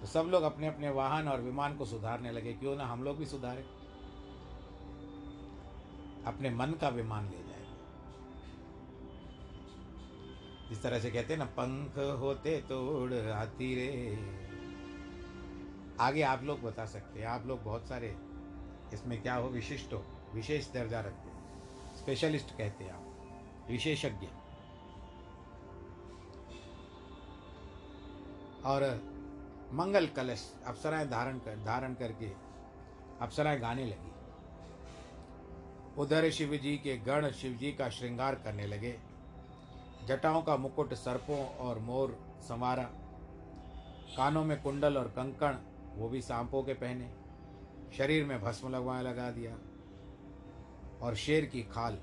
तो 0.00 0.06
सब 0.06 0.28
लोग 0.30 0.42
अपने 0.42 0.66
अपने 0.66 0.90
वाहन 0.90 1.28
और 1.28 1.40
विमान 1.40 1.76
को 1.76 1.84
सुधारने 1.84 2.30
लगे, 2.32 2.52
क्यों 2.52 2.76
ना 2.76 2.84
हम 2.86 3.02
लोग 3.02 3.18
भी 3.18 3.26
सुधारें? 3.26 3.64
अपने 6.26 6.50
मन 6.50 6.72
का 6.80 6.88
विमान 6.88 7.24
ले 7.24 7.38
जाए। 7.38 7.58
इस 10.72 10.82
तरह 10.82 11.00
से 11.00 11.10
कहते 11.10 11.32
हैं 11.32 11.38
ना, 11.38 11.46
पंख 11.58 11.98
होते 12.20 12.56
तोड़ 12.68 13.14
आती 13.14 13.74
रे। 13.74 13.90
आगे 16.00 16.22
आप 16.22 16.44
लोग 16.44 16.62
बता 16.62 16.84
सकते 16.86 17.20
हैं, 17.20 17.26
आप 17.26 17.46
लोग 17.46 17.62
बहुत 17.64 17.88
सारे 17.88 18.14
इसमें 18.92 19.20
क्या 19.22 19.34
हो, 19.34 19.48
विशिष्ट 19.48 19.92
हो, 19.92 20.04
विशेष 20.34 20.72
दर्जा 20.72 21.00
रखते 21.00 21.29
स्पेशलिस्ट 22.00 22.56
कहते 22.56 22.84
हैं 22.84 22.92
आप, 22.92 23.68
विशेषज्ञ। 23.70 24.26
और, 28.66 29.02
मंगल 29.72 30.06
कलश, 30.06 30.56
अप्सराएँ 30.66 31.08
धारण 31.08 31.38
कर, 31.38 31.64
धारण 31.64 31.94
करके 31.94 32.26
अप्सराएँ 33.20 33.60
गाने 33.60 33.84
लगी। 33.86 34.12
उधर 35.98 36.30
शिव 36.30 36.56
जी 36.56 36.76
के 36.76 36.96
गण 36.96 37.30
शिव 37.30 37.52
जी 37.52 37.72
का 37.72 37.88
श्रृंगार 37.88 38.34
करने 38.34 38.66
लगे। 38.66 39.00
जटाओं 40.06 40.42
का 40.42 40.56
मुकुट, 40.56 40.94
सर्पों 40.94 41.46
और 41.48 41.78
मोर 41.78 42.18
संवारा, 42.42 42.82
कानों 44.16 44.44
में 44.44 44.62
कुंडल 44.62 44.96
और 44.96 45.08
कंकण, 45.08 45.56
वो 45.94 46.08
भी 46.08 46.22
सांपों 46.22 46.62
के 46.62 46.74
पहने, 46.74 47.14
शरीर 47.96 48.24
में 48.24 48.42
भस्म 48.42 48.68
लगवाए 48.68 49.02
लगा 49.02 49.30
दिया। 49.30 49.56
और 51.02 51.14
शेर 51.14 51.44
की 51.44 51.62
खाल, 51.62 51.98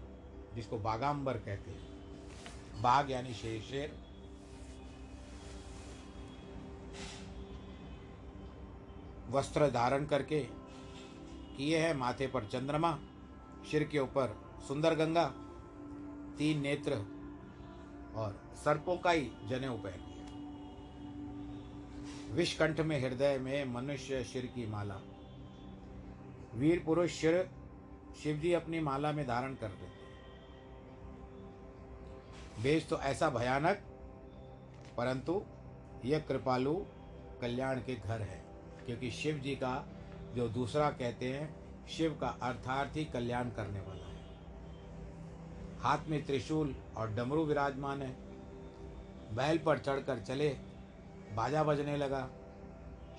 जिसको 0.55 0.77
बागाम्बर 0.77 1.33
कहते 1.33 1.71
हैं। 1.71 2.81
बाघ 2.81 3.10
यानी 3.12 3.33
शेर 3.33 3.62
शेर। 3.62 3.95
वस्त्र 9.29 9.69
धारण 9.69 10.05
करके 10.05 10.39
किए 11.57 11.77
हैं 11.79 11.93
माथे 11.93 12.27
पर 12.27 12.45
चंद्रमा, 12.45 12.99
सिर 13.71 13.83
के 13.83 13.99
ऊपर 13.99 14.36
सुंदर 14.67 14.95
गंगा, 14.95 15.25
तीन 16.38 16.62
नेत्र 16.62 16.93
और 18.15 18.41
सर्पों 18.63 18.97
का 18.97 19.12
ही 19.12 19.21
जने 19.21 19.69
पहन 19.69 19.99
लिया। 19.99 20.15
विषकंठ 22.36 22.79
में 22.79 23.01
हृदय 23.01 23.38
में 23.38 23.65
मनुष्य 23.65 24.23
शिर 24.23 24.45
की 24.45 24.65
माला। 24.65 25.01
वीर 26.55 26.83
पुरुष 26.86 27.12
शिर 27.12 27.49
शिव 28.23 28.38
जी 28.38 28.53
अपनी 28.53 28.80
माला 28.80 29.12
में 29.12 29.25
धारण 29.27 29.53
कर 29.53 29.67
देते 29.69 29.95
बेश 32.63 32.88
तो 32.89 32.97
ऐसा 32.99 33.30
भयानक, 33.30 33.82
परंतु 34.97 35.41
यह 36.06 36.19
कृपालु 36.19 36.73
कल्याण 37.41 37.80
के 37.80 37.95
घर 37.95 38.21
है, 38.21 38.43
क्योंकि 38.86 39.12
शिव 39.12 39.38
जी 39.38 39.56
का 39.56 39.73
जो 40.36 40.47
दूसरा 40.49 40.89
कहते 40.91 41.32
हैं, 41.34 41.56
शिव 41.88 42.17
का 42.21 42.27
अर्थार्थी 42.41 43.06
कल्याण 43.06 43.49
करने 43.49 43.80
वाला 43.80 44.06
है। 44.06 44.15
हाथ 45.80 46.10
में 46.10 46.25
त्रिशूल 46.25 46.75
और 46.97 47.13
डमरू 47.15 47.43
विराजमान 47.45 48.01
है। 48.01 48.15
बैल 49.36 49.58
पर 49.58 49.77
चढ़कर 49.80 50.19
चले, 50.19 50.49
बाजा 51.36 51.63
बजने 51.63 51.97
लगा। 51.97 52.27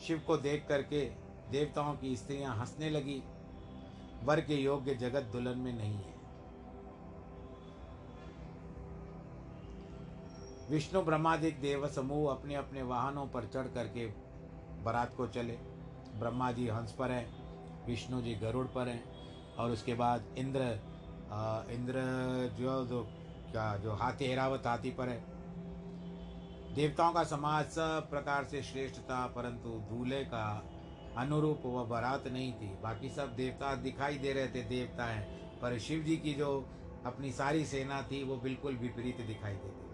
शिव 0.06 0.22
को 0.26 0.37
देख 0.38 0.66
करके 0.68 1.04
देवताओं 1.50 1.94
की 1.94 2.16
स्त्रियाँ 2.16 2.56
हंसने 2.56 2.90
लगी। 2.90 3.22
वर 4.24 4.40
के 4.40 4.54
योग्य 4.54 4.94
जगत 4.94 5.31
दुल्हन 5.33 5.59
में 5.59 5.72
नहीं 5.72 5.94
है। 5.94 6.16
विष्णु 10.70 11.02
ब्रह्मादिक 11.02 11.61
देव 11.61 11.87
समूह 11.87 12.31
अपने 12.31 12.54
अपने 12.54 12.83
वाहनों 12.83 13.26
पर 13.26 13.46
चढ़ 13.46 13.66
करके 13.74 14.07
बारात 14.85 15.14
को 15.16 15.26
चले। 15.26 15.57
ब्रह्मा 16.18 16.50
जी 16.52 16.66
हंस 16.68 16.92
पर 16.92 17.11
हैं 17.11 17.26
विष्णु 17.87 18.20
जी 18.22 18.35
गरुड़ 18.35 18.66
पर 18.66 18.88
हैं 18.88 19.02
और 19.57 19.70
उसके 19.70 19.94
बाद 19.94 20.24
इंद्र 20.38 20.78
आ, 21.33 21.62
इंद्र 21.70 22.00
जो 22.59 22.85
जो 22.87 23.02
क्या 23.50 23.76
जो 23.76 23.92
हाथी 23.92 24.24
एरावत 24.24 24.66
हाथी 24.66 24.90
पर 24.90 25.09
है। 25.09 25.22
देवताओं 26.74 27.12
का 27.12 27.24
समाज 27.24 27.64
सब 27.66 28.07
प्रकार 28.11 28.44
से 28.44 28.62
श्रेष्ठ 28.62 29.00
था 29.00 29.26
परंतु 29.26 29.68
दूल्हे 29.68 30.24
का 30.24 30.44
अनुरूप 31.16 31.62
वह 31.64 31.84
बारात 31.84 32.28
नहीं 32.28 32.52
थी। 32.52 32.78
बाकी 32.82 33.08
सब 33.08 33.36
देवता 33.36 33.74
दिखाई 33.74 34.18
दे 34.18 34.32
रहे 34.32 34.48
थे, 34.48 34.62
देवता 34.62 35.04
हैं। 35.04 35.48
पर 35.60 35.78
शिव 35.78 36.02
जी 36.02 36.16
की 36.16 36.34
जो 36.34 36.68
अपनी 37.06 37.32
सारी 37.32 37.64
सेना 37.64 38.02
थी, 38.02 38.24
वो 38.24 38.36
बिल्कुल 38.36 38.76
विपरीत 38.76 39.20
दिखाई 39.20 39.52
देती 39.52 39.68
थी। 39.68 39.88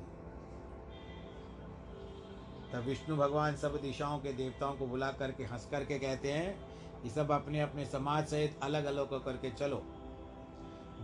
तब 2.72 2.80
विष्णु 2.80 3.16
भगवान 3.16 3.56
सब 3.56 3.80
दिशाओं 3.82 4.18
के 4.18 4.32
देवताओं 4.32 4.74
को 4.74 4.86
बुला 4.86 5.12
करके 5.12 5.44
हंस 5.44 5.68
करके 5.70 5.98
कहते 5.98 6.32
हैं 6.32 6.74
कि 7.02 7.10
सब 7.10 7.30
अपने 7.30 7.60
अपने 7.60 7.86
समाज 7.86 8.26
सहित 8.26 8.60
अलग 8.62 8.84
अलग 8.84 9.24
करके 9.24 9.50
चलो। 9.50 9.76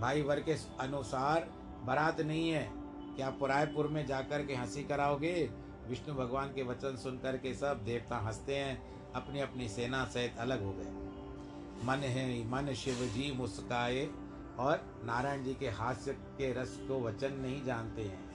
भाई 0.01 0.23
वर 0.23 0.41
के 0.41 0.53
अनुसार 0.81 1.51
बारात 1.83 2.21
नहीं 2.21 2.51
है। 2.51 2.71
क्या 3.17 3.31
पुरायपुर 3.31 3.89
में 3.89 4.07
जाकर 4.07 4.47
के 4.47 4.55
हँसी 4.55 4.85
कराओगे? 4.85 5.51
विष्णु 5.89 6.15
भगवान 6.15 6.49
के 6.49 6.63
वचन 6.63 6.97
सुन 6.97 7.19
कर 7.19 7.37
के 7.37 7.55
सब 7.55 7.85
देवता 7.85 8.19
हँसते 8.19 8.57
हैं। 8.57 9.00
अपनी 9.15 9.41
अपनी 9.41 9.69
सेना 9.69 10.05
सहित 10.05 10.37
अलग 10.39 10.65
हो 10.65 10.73
गए। 10.73 11.11
मन 11.87 11.97
है, 11.97 12.51
मन 12.51 12.75
शिव 12.75 12.95
जी 12.95 13.33
मुस्काए 13.33 14.07
और 14.59 15.03
नारायण 15.05 15.45
जी 15.45 15.55
के 15.55 15.69
हास्य 15.69 16.13
के 16.13 16.53
रस 16.53 16.79
को 16.89 17.01
वचन 17.01 17.33
नहीं 17.33 17.65
जानते 17.65 18.03
हैं। 18.03 18.31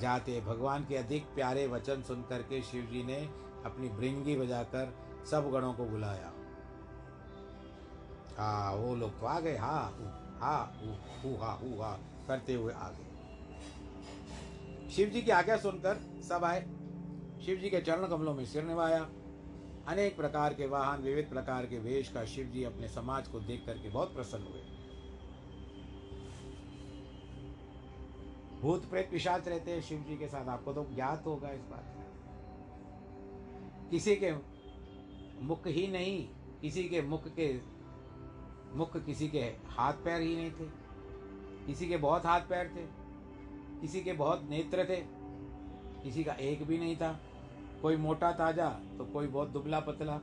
जाते 0.00 0.40
भगवान 0.40 0.84
के 0.84 0.96
अधिक 0.96 1.24
प्यारे 1.24 1.66
वचन 1.66 2.02
सुन 2.02 2.22
करके 2.22 2.62
शिव 2.62 2.84
जी 2.84 3.02
ने 3.02 3.28
अपनी 3.64 3.88
भृंगी 3.88 4.36
बजाकर 4.36 4.96
सब 5.30 5.50
गणों 5.50 5.74
को 5.74 5.84
बुलाया। 5.84 6.32
हाँ 8.38 8.74
वो 8.74 8.96
लोग 8.96 9.20
तो 9.20 9.26
आ 9.26 9.40
गए। 9.40 9.56
हा 9.56 9.92
हा 10.40 10.74
हु 11.24 11.36
हा 11.36 11.52
हु, 11.52 11.82
हा, 11.82 11.98
करते 12.28 12.54
हुए 12.54 12.72
आ 12.72 12.88
गए। 12.88 13.04
शिव 14.90 15.08
जी 15.08 15.22
की 15.22 15.30
आज्ञा 15.30 15.56
सुनकर 15.56 16.22
सब 16.28 16.44
आए। 16.44 16.60
शिव 17.46 17.58
जी 17.58 17.70
के 17.70 17.80
चरण 17.80 18.06
कमलों 18.06 18.34
में 18.34 18.46
सिर 18.46 18.64
निभाया। 18.64 19.08
अनेक 19.88 20.16
प्रकार 20.16 20.54
के 20.54 20.66
वाहन, 20.66 21.02
विविध 21.02 21.28
प्रकार 21.30 21.66
के 21.66 21.78
वेश 21.78 22.08
का 22.08 22.24
शिव 22.24 22.46
जी 22.46 22.62
अपने 22.64 22.88
समाज 22.88 23.28
को 23.28 23.40
देख 23.40 23.64
करके 23.66 23.88
बहुत 23.88 24.14
प्रसन्न 24.14 24.42
हुए। 24.44 24.62
भूत 28.60 28.88
प्रेत 28.90 29.10
पिशाच 29.10 29.48
रहते 29.48 29.70
हैं 29.70 29.80
शिव 29.82 30.04
जी 30.08 30.16
के 30.16 30.28
साथ। 30.28 30.48
आपको 30.48 30.72
तो 30.72 30.84
ज्ञात 30.94 31.26
होगा 31.26 31.50
इस 31.50 31.60
बात 31.60 31.92
किसी 33.90 34.14
के 34.16 34.32
मुख 35.42 35.66
ही 35.66 35.86
नहीं, 35.86 36.28
किसी 36.60 36.84
के 36.84 37.02
मुख 37.02 37.28
के, 37.28 37.52
मुख 38.74 38.96
किसी 39.06 39.28
के 39.28 39.42
हाथ 39.68 39.92
पैर 40.04 40.20
ही 40.20 40.34
नहीं 40.36 40.50
थे। 40.50 40.68
किसी 41.66 41.88
के 41.88 41.96
बहुत 41.96 42.26
हाथ 42.26 42.40
पैर 42.40 42.68
थे, 42.68 42.86
किसी 43.80 44.00
के 44.00 44.12
बहुत 44.12 44.48
नेत्र 44.50 44.84
थे, 44.84 44.96
किसी 46.02 46.24
का 46.24 46.32
एक 46.32 46.66
भी 46.66 46.78
नहीं 46.78 46.96
था। 46.96 47.18
कोई 47.82 47.96
मोटा 47.96 48.30
ताज़ा 48.32 48.68
तो 48.98 49.04
कोई 49.04 49.26
बहुत 49.26 49.48
दुबला 49.48 49.80
पतला। 49.80 50.16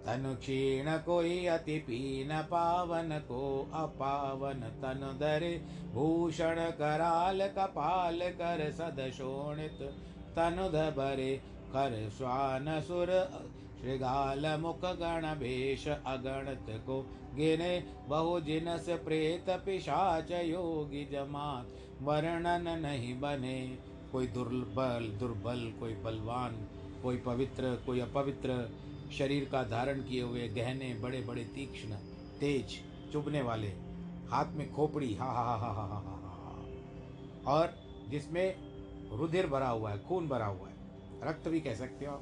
तन 0.00 0.36
क्षीण 0.40 0.86
कोई 0.98 1.46
अति 1.46 1.78
पीन 1.78 2.30
पावन 2.42 3.18
को 3.28 3.70
अपावन 3.74 4.60
तन 4.82 5.00
दरे। 5.20 5.52
भूषण 5.94 6.60
कराल 6.78 7.46
कपाल 7.48 8.20
कर 8.32 8.70
सद 8.70 9.10
शोणित, 9.10 9.82
तनु 10.36 10.68
धरे 10.68 11.32
कर 11.72 12.08
स्वान 12.10 12.80
सुर, 12.80 13.10
श्रृगाल 13.80 14.46
मुख 14.60 14.84
गण 14.96 15.26
भेष 15.34 15.86
अगणत 15.88 16.66
को 16.86 17.00
गिने। 17.34 17.82
बहु 18.08 18.40
जिनस 18.40 18.88
प्रेत 19.04 19.50
पिशाच 19.66 20.30
योगी 20.30 21.04
जमात। 21.04 22.02
वर्णन 22.02 22.68
नहीं 22.80 23.14
बने, 23.20 23.58
कोई 24.12 24.26
दुर्बल 24.26 25.08
दुर्बल, 25.20 25.72
कोई 25.80 25.94
बलवान। 25.94 26.56
कोई 27.02 27.16
पवित्र, 27.16 27.74
कोई 27.86 28.00
अपवित्र 28.00 28.70
शरीर 29.12 29.48
का 29.52 29.62
धारण 29.62 30.02
किए 30.02 30.22
हुए 30.22 30.48
गहने 30.48 30.94
बड़े 30.94 31.20
बड़े 31.20 31.44
तीक्ष्ण, 31.44 31.94
तेज, 32.40 32.78
चुभने 33.12 33.42
वाले, 33.42 33.68
हाथ 34.30 34.52
में 34.54 34.72
खोपड़ी, 34.72 35.14
हा 35.14 35.26
हा 35.26 35.42
हा 35.42 35.56
हा 35.56 35.84
हा 35.84 35.98
हा 35.98 36.16
हा 36.16 37.52
और 37.52 37.74
जिसमें 38.08 38.54
रुधिर 39.18 39.46
भरा 39.46 39.68
हुआ 39.68 39.90
है, 39.90 40.02
खून 40.04 40.28
भरा 40.28 40.46
हुआ 40.46 40.68
है, 40.68 40.74
रक्त 41.22 41.48
भी 41.48 41.60
कह 41.60 41.74
सकते 41.74 42.06
हो 42.06 42.12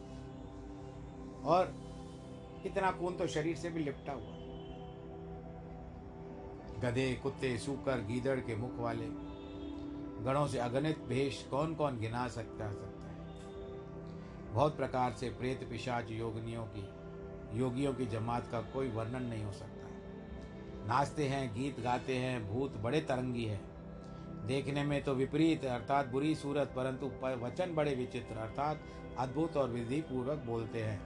और 1.45 1.75
कितना 2.62 2.91
खून 2.91 3.17
तो 3.17 3.27
शरीर 3.27 3.57
से 3.57 3.71
भी 3.71 3.85
लिपटा 3.85 4.12
हुआ 4.12 4.37
गधे, 6.83 7.12
कुत्ते, 7.23 7.57
सूकर, 7.59 8.01
गीदड़ 8.01 8.38
के 8.41 8.57
मुख 8.57 8.79
वाले, 8.79 9.07
गणों 10.25 10.47
से 10.47 10.59
अगणित 10.59 10.99
भेष 10.99 11.43
कौन 11.43 11.75
कौन 11.75 11.99
गिना 11.99 12.29
सकता 12.29 12.64
है? 12.64 12.97
बहुत 14.59 14.77
प्रकार 14.77 15.12
से 15.12 15.29
प्रेत 15.31 15.61
पिशाच 15.71 16.11
योगनियों 16.11 16.62
की, 16.66 16.81
योगियों 17.59 17.92
की 17.94 18.07
जमात 18.07 18.47
का 18.53 18.61
कोई 18.61 18.88
वर्णन 18.88 19.23
नहीं 19.23 19.44
हो 19.44 19.53
सकता 19.53 19.87
है। 19.87 20.88
नाचते 20.88 21.29
हैं, 21.29 21.55
गीत 21.55 21.81
गाते 21.81 22.16
हैं, 22.16 22.49
भूत 22.49 22.77
बड़े 22.77 23.01
तरंगी 23.01 23.44
हैं। 23.44 23.61
देखने 24.47 24.85
में 24.85 25.03
तो 25.05 25.14
विपरीत, 25.14 25.64
अर्थात 25.64 26.09
बुरी 26.09 26.35
सूरत, 26.35 26.73
परंतु 26.77 27.07
वचन 27.47 27.75
बड़े 27.75 27.94
विचित्र, 27.94 28.37
अर्थात 28.37 28.81
अद्भुत 29.18 29.57
और 29.57 29.68
विधि 29.68 30.01
पूर्वक 30.01 30.38
बोलते 30.38 30.83
हैं। 30.83 31.01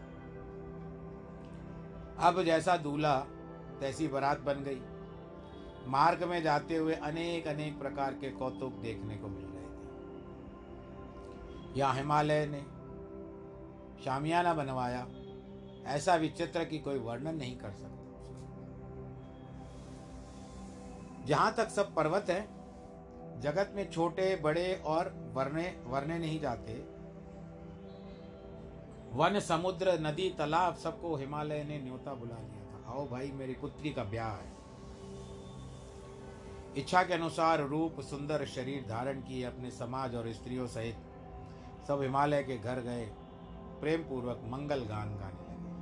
अब 2.19 2.43
जैसा 2.43 2.77
दूल्हा, 2.77 3.19
तैसी 3.81 4.09
बारात 4.09 4.41
बन 4.41 4.65
गई। 4.65 4.81
मार्ग 5.87 6.25
में 6.25 6.43
जाते 6.43 6.77
हुए 6.77 6.95
अनेक 6.95 7.47
अनेक 7.47 7.79
प्रकार 7.79 8.15
के 8.15 8.31
कौतुक 8.31 8.73
देखने 8.73 9.17
को 9.17 9.29
मिल 9.29 9.45
रहे 9.45 9.67
थे। 9.67 9.73
या 11.81 11.93
हिमालय 11.93 12.47
ने 12.47 12.82
शामियाना 14.05 14.55
बनवाया, 14.55 15.07
ऐसा 15.87 16.15
विचित्र 16.15 16.65
की 16.65 16.79
कोई 16.79 16.99
वर्णन 16.99 17.35
नहीं 17.35 17.57
कर 17.57 17.71
सकता। 17.71 17.99
जहाँ 21.25 21.55
तक 21.55 21.69
सब 21.69 21.95
पर्वत 21.95 22.27
है, 22.31 22.41
जगत 23.41 23.73
में 23.75 23.91
छोटे, 23.91 24.37
बड़े 24.37 24.83
और 24.87 25.33
वर्णे 25.35 25.83
वर्णे 25.85 26.19
नहीं 26.19 26.41
जाते। 26.41 26.73
वन, 29.13 29.41
समुद्र, 29.41 29.99
नदी, 30.01 30.31
तालाब, 30.31 30.77
सबको 30.77 31.17
हिमालय 31.17 31.65
ने 31.65 31.79
न्योता 31.79 32.15
बुला 32.15 32.37
लिया 32.37 32.65
था। 32.65 32.93
आओ 32.93 33.09
भाई, 33.09 33.31
मेरी 33.31 33.55
पुत्री 33.55 33.91
का 33.91 34.05
ब्याह 34.05 34.33
है। 34.33 34.53
इच्छा 36.77 37.03
के 37.03 37.15
अनुसार 37.15 37.61
रूप, 37.61 38.01
सुंदर 38.01 38.45
शरीर 38.47 38.87
धारण 38.89 39.21
किए 39.21 39.45
अपने 39.45 39.71
समाज 39.71 40.15
और 40.15 40.33
स्त्रियों 40.33 40.67
सहित 40.67 40.97
सब 41.89 42.03
हिमालय 42.03 42.43
के 42.43 42.59
घर 42.59 42.81
गए। 42.81 43.11
प्रेम 43.83 44.01
पूर्वक 44.01 44.41
मंगल 44.45 44.85
गान 44.85 45.17
गाने 45.17 45.33
लगे। 45.33 45.77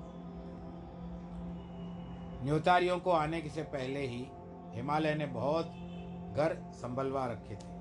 न्योतारियों 2.45 2.99
को 2.99 3.11
आने 3.11 3.49
से 3.49 3.63
पहले 3.63 4.07
ही 4.07 4.27
हिमालय 4.75 5.15
ने 5.15 5.27
बहुत 5.27 5.67
घर 6.37 6.73
संभलवा 6.75 7.27
रखे 7.27 7.55
थे। 7.55 7.81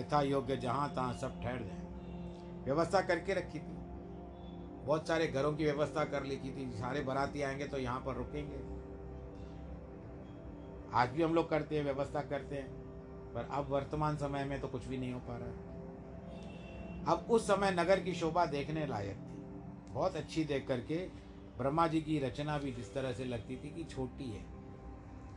यथा 0.00 0.22
योग्य 0.22 0.56
जहाँ 0.56 0.94
तहां 0.94 1.14
सब 1.14 1.40
ठहर 1.42 1.58
जाए। 1.58 1.86
व्यवस्था 2.64 3.00
करके 3.00 3.34
रखी 3.34 3.58
थी। 3.58 3.76
बहुत 4.86 5.08
सारे 5.08 5.26
घरों 5.26 5.52
की 5.52 5.64
व्यवस्था 5.64 6.04
कर 6.04 6.22
ली 6.22 6.36
थी। 6.36 6.72
सारे 6.72 7.00
बराती 7.00 7.42
आएँगे 7.42 7.64
तो 7.64 7.78
यहाँ 7.78 8.00
पर 8.00 8.14
रुकेंगे। 8.14 8.80
आज 10.94 11.08
भी 11.08 11.22
हम 11.22 11.34
लोग 11.34 11.50
करते 11.50 11.76
हैं, 11.76 11.84
व्यवस्था 11.84 12.20
करते 12.20 12.56
हैं। 12.56 12.68
पर 13.34 13.48
अब 13.52 13.66
वर्तमान 13.68 14.16
समय 14.16 14.44
में 14.44 14.60
तो 14.60 14.68
कुछ 14.68 14.86
भी 14.86 14.98
नहीं 14.98 15.12
हो 15.12 15.20
पा 15.20 15.36
रहा 15.36 15.48
है। 15.48 15.79
अब 17.08 17.26
उस 17.30 17.46
समय 17.46 17.70
नगर 17.70 18.00
की 18.00 18.14
शोभा 18.14 18.46
देखने 18.46 18.86
लायक 18.86 19.16
थी। 19.16 19.40
बहुत 19.92 20.16
अच्छी 20.16 20.44
देख 20.44 20.66
करके 20.68 20.96
ब्रह्मा 21.58 21.86
जी 21.86 22.00
की 22.00 22.18
रचना 22.18 22.58
भी 22.58 22.72
जिस 22.72 22.94
तरह 22.94 23.12
से 23.12 23.24
लगती 23.24 23.56
थी 23.56 23.70
कि 23.70 23.84
छोटी 23.84 24.30
है। 24.30 24.44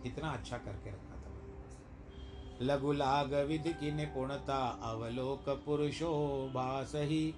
इतना 0.05 0.29
अच्छा 0.31 0.57
करके 0.57 0.89
रखा 0.89 1.15
था। 1.15 1.33
लघु 2.61 2.91
लाग 2.91 3.33
विधि 3.33 3.73
की 3.73 3.91
निपुणता 3.91 4.81
अवलोक 4.83 5.63
पुरुषो 5.65 6.51
भासही। 6.53 7.33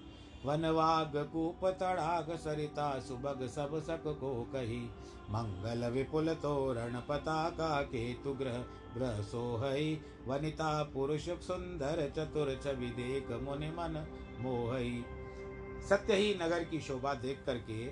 वनवाग 0.45 1.15
कूप 1.33 1.65
तड़ाग 1.79 2.35
सरिता 2.35 2.87
सुबग 2.99 3.45
सब 3.47 3.79
सक 3.83 4.03
को 4.19 4.31
कही। 4.53 4.81
मंगल 5.29 5.85
विपुल 5.89 6.33
तोरण 6.33 6.99
पताका 6.99 7.81
केतु 7.81 8.33
ग्रह 8.33 8.57
ग्रह 8.93 9.21
सोहई। 9.21 10.01
वनिता 10.27 10.83
पुरुष 10.83 11.29
सुंदर 11.29 12.09
चतुर 12.17 12.59
छवि 12.63 12.89
देख 12.91 13.31
मुनि 13.43 13.69
मन 13.69 14.05
मोहई। 14.39 15.03
सत्य 15.89 16.15
ही 16.15 16.33
नगर 16.35 16.63
की 16.63 16.79
शोभा 16.79 17.13
देख 17.13 17.43
करके 17.45 17.87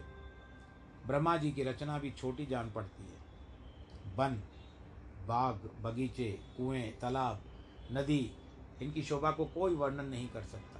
ब्रह्मा 1.08 1.38
जी 1.38 1.52
की 1.52 1.64
रचना 1.64 1.98
भी 2.00 2.12
छोटी 2.12 2.46
जान 2.46 2.72
पड़ती 2.72 3.04
है। 3.04 3.18
वन, 4.18 4.42
बाग, 5.28 5.70
बगीचे, 5.82 6.30
कुएँ, 6.58 6.92
तालाब, 7.02 7.42
नदी, 7.92 8.32
इनकी 8.82 9.02
शोभा 9.02 9.32
को 9.32 9.46
कोई 9.46 9.76
वर्णन 9.76 10.06
नहीं 10.06 10.28
कर 10.28 10.42
सकता। 10.42 10.73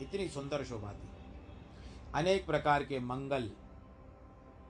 इतनी 0.00 0.28
सुंदर 0.28 0.64
शोभा 0.64 0.92
थी। 0.92 1.08
अनेक 2.14 2.46
प्रकार 2.46 2.84
के 2.84 2.98
मंगल, 3.00 3.50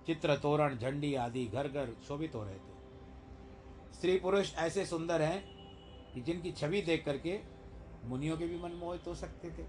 चित्र, 0.06 0.36
तोरण, 0.36 0.76
झंडी 0.78 1.14
आदि 1.14 1.44
घर 1.46 1.68
घर 1.68 1.96
शोभित 2.08 2.34
हो 2.34 2.44
रहे 2.44 2.54
थे। 2.54 2.72
स्त्री 3.94 4.18
पुरुष 4.18 4.54
ऐसे 4.54 4.86
सुंदर 4.86 5.22
हैं 5.22 5.42
कि 6.14 6.20
जिनकी 6.20 6.52
छवि 6.52 6.82
देख 6.82 7.04
करके 7.04 7.38
मुनियों 8.04 8.36
के 8.36 8.46
भी 8.46 8.58
मन 8.60 8.70
मोहित 8.70 9.06
हो 9.06 9.14
सकते 9.14 9.50
थे। 9.50 9.64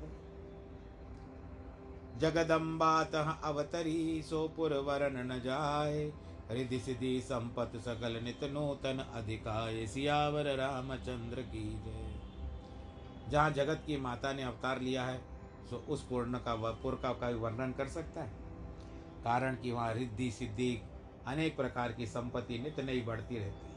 जगदम्बात 2.19 3.15
अवतरी 3.43 4.21
सोपुर 4.23 4.73
वरण 4.73 5.17
न 5.31 5.39
जाए 5.39 6.13
रिधि 6.51 6.79
सिद्धि 6.79 7.21
संपत 7.21 7.71
सकल 7.75 8.19
नित 8.23 8.43
नूतन 8.43 9.11
अधिकाय, 9.13 9.87
सियावर 9.87 10.55
रामचंद्र 10.55 11.41
की 11.41 11.63
जय। 11.85 12.19
जहाँ 13.31 13.51
जगत 13.51 13.83
की 13.87 13.97
माता 13.97 14.33
ने 14.33 14.43
अवतार 14.43 14.81
लिया 14.81 15.03
है 15.03 15.32
सो 15.69 15.77
उस 15.77 16.07
पूर्ण 16.07 16.37
का 16.37 16.55
पुर 16.55 16.99
का 17.03 17.13
कोई 17.13 17.33
वर्णन 17.33 17.71
कर 17.71 17.87
सकता 17.87 18.23
है। 18.23 18.31
कारण 19.23 19.55
कि 19.55 19.71
वहाँ 19.71 19.93
रिद्धि, 19.93 20.31
सिद्धि, 20.31 20.81
अनेक 21.27 21.55
प्रकार 21.55 21.91
की 21.91 22.07
संपत्ति 22.07 22.59
नित 22.59 22.79
नहीं 22.79 23.05
बढ़ती 23.05 23.37
रहती 23.37 23.67
है। 23.67 23.73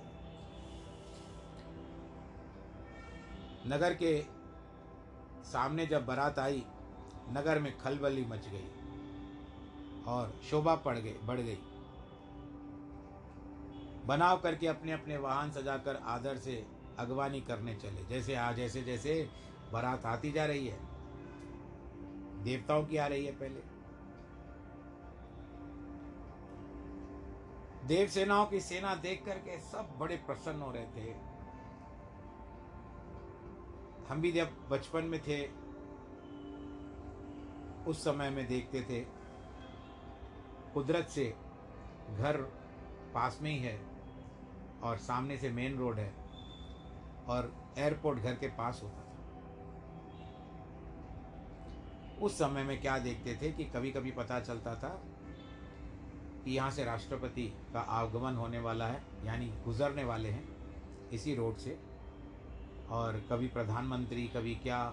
नगर 3.66 3.94
के 3.94 4.22
सामने 5.44 5.86
जब 5.86 6.06
बारात 6.06 6.38
आई, 6.38 6.64
नगर 7.28 7.58
में 7.58 7.78
खलबली 7.78 8.24
मच 8.24 8.48
गई 8.48 8.68
और 10.06 10.40
शोभा 10.44 10.74
पड़ 10.74 10.98
गई, 10.98 11.14
बढ़ 11.24 11.40
गई। 11.40 11.58
बनाव 14.06 14.40
करके 14.40 14.66
अपने 14.66 14.92
अपने 14.92 15.16
वाहन 15.16 15.50
सजाकर 15.50 15.96
आदर 15.96 16.36
से 16.36 16.66
अगवानी 16.98 17.40
करने 17.40 17.74
चले। 17.74 18.04
जैसे 18.04 18.34
आ 18.34 18.52
जैसे 18.52 18.82
जैसे 18.82 19.30
बारात 19.72 20.06
आती 20.06 20.32
जा 20.32 20.46
रही 20.46 20.66
है। 20.66 20.85
देवताओं 22.46 22.84
की 22.84 22.96
आ 22.96 23.06
रही 23.06 23.24
है 23.26 23.32
पहले। 23.32 23.60
देव 27.86 28.08
सेनाओं 28.08 28.46
की 28.46 28.60
सेना 28.60 28.94
देख 28.94 29.24
करके 29.24 29.58
सब 29.60 29.96
बड़े 29.98 30.16
प्रसन्न 30.26 30.62
हो 30.62 30.70
रहे 30.72 30.86
थे। 30.86 31.14
हम 34.08 34.20
भी 34.20 34.32
जब 34.32 34.56
बचपन 34.70 35.04
में 35.04 35.20
थे, 35.22 35.40
उस 37.86 38.04
समय 38.04 38.30
में 38.30 38.46
देखते 38.46 38.82
थे, 38.82 39.00
कुदरत 40.74 41.08
से 41.08 41.24
घर 42.16 42.36
पास 43.14 43.38
में 43.42 43.50
ही 43.50 43.58
है 43.58 43.78
और 44.82 44.98
सामने 44.98 45.36
से 45.36 45.50
मेन 45.50 45.78
रोड 45.78 45.98
है 45.98 46.12
और 47.28 47.52
एयरपोर्ट 47.78 48.18
घर 48.18 48.34
के 48.34 48.48
पास 48.48 48.80
होता। 48.82 49.05
उस 52.18 52.38
समय 52.38 52.62
में 52.62 52.80
क्या 52.80 52.98
देखते 52.98 53.34
थे 53.42 53.50
कि 53.52 53.64
कभी 53.66 53.90
कभी 53.90 54.10
पता 54.12 54.38
चलता 54.40 54.74
था 54.74 54.88
कि 56.44 56.52
यहाँ 56.52 56.70
से 56.70 56.84
राष्ट्रपति 56.84 57.42
का 57.72 57.80
आगमन 57.80 58.36
होने 58.36 58.58
वाला 58.60 58.86
है, 58.86 59.02
यानी 59.24 59.46
गुजरने 59.64 60.04
वाले 60.04 60.28
हैं 60.28 61.10
इसी 61.12 61.34
रोड 61.34 61.56
से। 61.56 61.78
और 62.90 63.20
कभी 63.30 63.48
प्रधानमंत्री, 63.48 64.26
कभी 64.26 64.54
क्या 64.54 64.84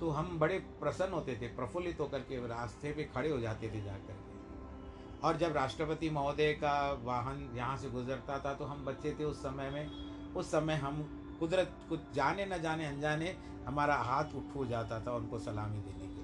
तो 0.00 0.10
हम 0.10 0.38
बड़े 0.38 0.58
प्रसन्न 0.80 1.12
होते 1.12 1.36
थे, 1.36 1.46
प्रफुल्लित 1.48 2.00
होकर 2.00 2.18
के 2.20 2.46
रास्ते 2.48 2.92
पे 2.92 3.04
खड़े 3.14 3.30
हो 3.30 3.38
जाते 3.40 3.68
थे 3.68 3.82
जाकर 3.84 4.12
के। 4.14 5.26
और 5.26 5.36
जब 5.36 5.52
राष्ट्रपति 5.52 6.10
महोदय 6.10 6.52
का 6.54 6.74
वाहन 7.04 7.48
यहाँ 7.56 7.76
से 7.76 7.90
गुजरता 7.90 8.38
था 8.38 8.52
तो 8.54 8.64
हम 8.64 8.84
बच्चे 8.84 9.16
थे 9.18 9.24
उस 9.24 9.42
समय 9.42 9.70
में। 9.70 10.34
उस 10.34 10.50
समय 10.50 10.74
हम 10.76 11.02
कुदरत 11.40 11.72
कुछ 11.88 12.00
जाने 12.14 12.46
न 12.46 12.60
जाने, 12.62 12.86
अनजाने 12.86 13.36
हमारा 13.66 13.96
हाथ 13.96 14.34
उठ 14.36 14.66
जाता 14.68 15.00
था 15.00 15.12
उनको 15.12 15.38
सलामी 15.38 15.78
देने 15.78 16.06
के 16.06 16.17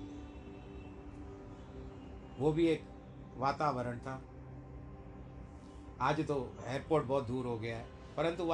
वो 2.38 2.52
भी 2.52 2.66
एक 2.66 2.84
वातावरण 3.36 3.98
था। 3.98 4.22
आज 6.00 6.20
तो 6.20 6.36
एयरपोर्ट 6.66 7.04
बहुत 7.04 7.26
दूर 7.26 7.46
हो 7.46 7.58
गया 7.58 7.76
है, 7.78 7.84
परंतु 8.16 8.50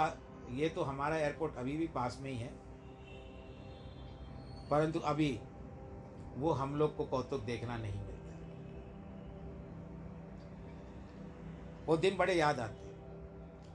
ये 0.54 0.68
तो 0.68 0.82
हमारा 0.82 1.16
एयरपोर्ट 1.16 1.56
अभी 1.56 1.76
भी 1.76 1.86
पास 1.86 2.18
में 2.22 2.30
ही 2.30 2.36
है। 2.38 2.52
परंतु 4.70 5.00
अभी 5.00 5.38
वो 6.36 6.50
हम 6.52 6.76
लोग 6.76 6.96
को 6.96 7.04
कौतुक 7.04 7.40
देखना 7.40 7.76
नहीं 7.76 7.92
मिलता। 7.94 8.08
वो 11.86 11.96
दिन 11.96 12.16
बड़े 12.16 12.34
याद 12.34 12.60
आते 12.60 12.74
हैं। 12.74 12.88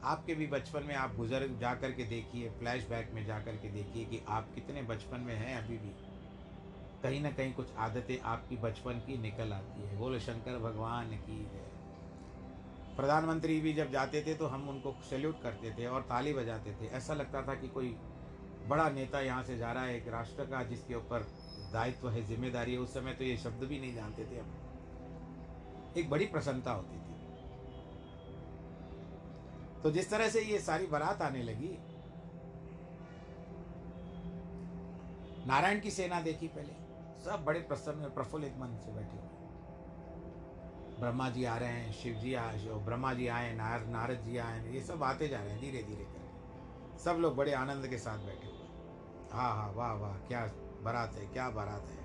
आपके 0.03 0.35
भी 0.35 0.47
बचपन 0.47 0.83
में 0.83 0.95
आप 0.95 1.15
गुजर 1.15 1.47
जा 1.59 1.73
कर 1.75 1.91
के 1.91 2.03
देखिए 2.03 2.49
फ्लैशबैक 2.49 3.11
में 3.13 3.25
जा 3.25 3.39
कर 3.39 3.55
के 3.55 3.69
देखिए 3.69 4.05
कि 4.05 4.21
आप 4.27 4.49
कितने 4.55 4.81
बचपन 4.83 5.19
में 5.19 5.35
हैं 5.35 5.57
अभी 5.57 5.77
भी। 5.77 5.91
कहीं 7.05 7.21
ना 7.21 7.31
कहीं 7.31 7.53
कुछ 7.53 7.73
आदतें 7.79 8.19
आपकी 8.27 8.55
बचपन 8.59 8.99
की 8.99 9.17
निकल 9.19 9.53
आती 9.53 9.81
है। 9.81 9.97
बोले, 9.97 10.19
शंकर 10.21 10.57
भगवान 10.61 11.09
की 11.19 11.37
है 11.45 11.63
प्रधानमंत्री 12.95 13.59
भी 13.61 13.73
जब 13.73 13.91
जाते 13.91 14.21
थे 14.21 14.33
तो 14.35 14.47
हम 14.47 14.67
उनको 14.69 14.95
सैल्यूट 15.05 15.41
करते 15.41 15.71
थे 15.71 15.85
और 15.87 16.01
ताली 16.03 16.33
बजाते 16.33 16.71
थे। 16.73 16.87
ऐसा 16.97 17.13
लगता 17.13 17.41
था 17.41 17.55
कि 17.55 17.67
कोई 17.69 17.95
बड़ा 18.67 18.89
नेता 18.91 19.19
यहाँ 19.21 19.43
से 19.43 19.57
जा 19.57 19.71
रहा 19.71 19.83
है, 19.83 19.95
एक 19.97 20.07
राष्ट्र 20.09 20.43
का, 20.45 20.63
जिसके 20.63 20.95
ऊपर 20.95 21.25
दायित्व 21.73 22.09
है, 22.09 22.23
ज़िम्मेदारी 22.27 22.73
है। 22.73 22.77
उस 22.77 22.93
समय 22.93 23.13
तो 23.13 23.23
ये 23.23 23.35
शब्द 23.37 23.63
भी 23.63 23.79
नहीं 23.79 23.95
जानते 23.95 24.25
थे 24.25 24.39
हम। 24.39 24.53
एक 25.97 26.09
बड़ी 26.09 26.25
प्रसन्नता 26.27 26.71
होती 26.71 26.97
थी। 26.97 27.13
तो 29.83 29.91
जिस 29.91 30.09
तरह 30.09 30.29
से 30.29 30.41
ये 30.43 30.59
सारी 30.61 30.85
बारात 30.87 31.21
आने 31.21 31.43
लगी, 31.43 31.77
नारायण 35.47 35.79
की 35.79 35.91
सेना 35.91 36.21
देखी 36.21 36.47
पहले। 36.47 36.83
सब 37.25 37.43
बड़े 37.45 37.59
प्रसन्न 37.59 38.09
प्रफुल्लित 38.09 38.55
मन 38.57 38.75
से 38.85 38.91
बैठे 38.91 39.17
हुए 39.17 39.33
ब्रह्मा 40.99 41.29
जी 41.29 41.43
आ 41.43 41.57
रहे 41.57 41.69
हैं, 41.69 41.93
शिव 41.93 42.13
जी 42.13 42.33
आए 42.33 42.57
ब्रह्मा 42.85 43.13
जी 43.13 43.27
आए, 43.27 43.53
नार, 43.55 43.85
नारद 43.85 44.21
जी 44.21 44.37
आए, 44.37 44.69
ये 44.69 44.81
सब 44.81 45.03
आते 45.03 45.27
जा 45.27 45.39
रहे 45.39 45.49
हैं 45.49 45.61
धीरे 45.61 45.83
धीरे 45.83 46.03
करके। 46.03 46.99
सब 46.99 47.17
लोग 47.19 47.35
बड़े 47.35 47.53
आनंद 47.53 47.87
के 47.87 47.97
साथ 47.97 48.17
बैठे 48.17 48.47
हुए 48.47 48.53
हाँ 49.31 49.55
हाँ 49.55 49.71
वाह 49.73 49.93
वाह, 49.93 50.17
क्या 50.17 50.45
बारात 50.81 51.15
है, 51.15 51.25
क्या 51.25 51.49
बारात 51.49 51.87
है। 51.89 52.03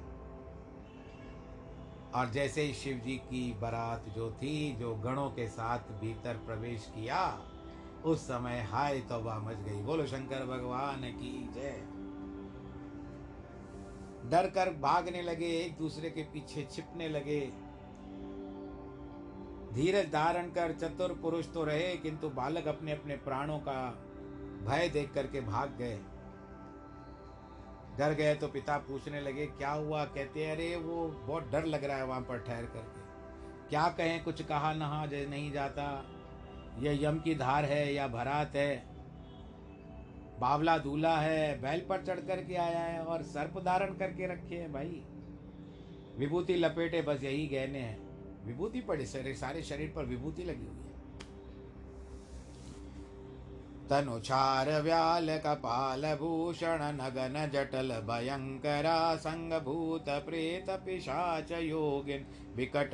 और 2.14 2.30
जैसे 2.30 2.62
ही 2.62 2.74
शिव 2.74 2.98
जी 2.98 3.16
की 3.16 3.52
बारात 3.61 4.04
जो 4.09 4.30
थी, 4.33 4.76
जो 4.76 4.94
गणों 4.94 5.30
के 5.30 5.48
साथ 5.48 5.78
भीतर 5.78 6.37
प्रवेश 6.37 6.92
किया, 6.94 7.40
उस 8.04 8.24
समय 8.24 8.61
हाय 8.61 9.00
तौबा 9.00 9.38
मच 9.38 9.56
गई। 9.56 9.83
बोलो, 9.83 10.06
शंकर 10.06 10.44
भगवान 10.46 11.02
की 11.02 11.50
जय। 11.54 11.83
डर 14.31 14.51
कर 14.51 14.71
भागने 14.71 15.23
लगे, 15.23 15.47
एक 15.47 15.79
दूसरे 15.79 16.11
के 16.11 16.23
पीछे 16.23 16.69
छिपने 16.71 17.09
लगे। 17.09 17.40
धीरज 19.73 20.12
धारण 20.12 20.51
कर 20.51 20.73
चतुर 20.73 21.19
पुरुष 21.23 21.53
तो 21.53 21.64
रहे, 21.64 21.97
किंतु 21.97 22.29
बालक 22.29 22.69
अपने 22.69 22.93
अपने 22.93 23.16
प्राणों 23.16 23.59
का 23.59 23.90
भय 24.66 24.88
देख 24.88 25.12
करके 25.12 25.40
भाग 25.40 25.77
गए। 25.79 25.99
डर 27.99 28.14
गए 28.14 28.35
तो 28.35 28.49
पिता 28.49 28.79
पूछने 28.79 29.21
लगे, 29.21 29.47
क्या 29.47 29.71
हुआ? 29.71 30.05
कहते, 30.05 30.51
अरे, 30.51 30.77
वो 30.77 31.09
बहुत 31.09 31.51
डर 31.51 31.64
लग 31.64 31.85
रहा 31.85 31.97
है 31.97 32.05
वहाँ 32.05 32.21
पर 32.21 32.38
ठहर 32.38 32.62
करके 32.62 33.01
क्या 33.69 33.88
कहें, 33.88 34.25
कुछ 34.25 34.43
कहा 34.43 34.73
नहा, 34.73 35.07
नहीं 35.07 35.53
जाता। 35.53 36.05
यह 36.79 37.05
यम 37.05 37.21
की 37.21 37.35
धार 37.35 37.64
है 37.64 37.95
या 37.95 38.09
भरात 38.09 38.57
है? 38.57 39.00
बावला 40.40 40.79
दूल्हा 40.79 41.16
है, 41.20 41.61
बैल 41.61 41.81
पर 41.81 42.05
चढ़ 42.05 42.20
करके 42.20 42.55
आया 42.55 42.81
है 42.81 43.00
और 43.05 43.22
सर्प 43.22 43.59
धारण 43.59 43.94
करके 43.94 44.26
रखे 44.26 44.57
हैं 44.57 44.72
भाई। 44.72 45.03
विभूति 46.18 46.55
लपेटे, 46.55 47.03
बस 47.03 47.22
यही 47.22 47.46
गहने 47.46 47.79
हैं। 47.79 47.98
विभूति 48.46 48.81
पड़े 48.81 49.07
शरीर 49.07 49.35
सारे 49.35 49.62
शरीर 49.62 49.92
पर 49.96 50.05
विभूति 50.05 50.42
लगी 50.42 50.66
हुई 50.66 50.80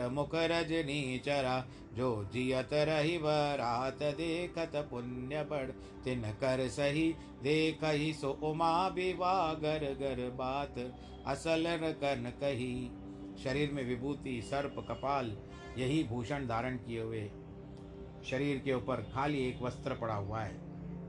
मुख 0.09 0.31
रजनी 0.35 1.19
चरा 1.19 1.67
जो 1.95 2.31
जियत 2.33 2.69
रही 2.73 3.19
बरात 3.19 4.03
देखत 4.03 4.73
पुण्य 4.91 5.43
बड़ 5.43 5.71
तिन 6.05 6.21
कर 6.21 6.69
सही 6.69 7.15
देख 7.43 7.85
ही 7.85 8.13
सो 8.15 8.31
उमा 8.31 8.89
विवाह 8.89 9.53
गर 9.53 9.85
गर 10.01 10.31
बात। 10.31 10.75
असल 11.27 11.65
कन 11.79 12.33
कही। 12.41 12.91
शरीर 13.45 13.73
में 13.73 13.85
विभूति, 13.85 14.43
सर्प, 14.43 14.75
कपाल, 14.89 15.37
यही 15.79 16.05
भूषण 16.05 16.47
धारण 16.47 16.77
किए 16.77 17.01
हुए 17.01 17.31
शरीर 18.31 18.63
के 18.65 18.75
ऊपर 18.75 18.97
खाली 18.97 19.49
एक 19.49 19.63
वस्त्र 19.63 19.95
पड़ा 19.95 20.15
हुआ 20.15 20.41
है। 20.41 20.66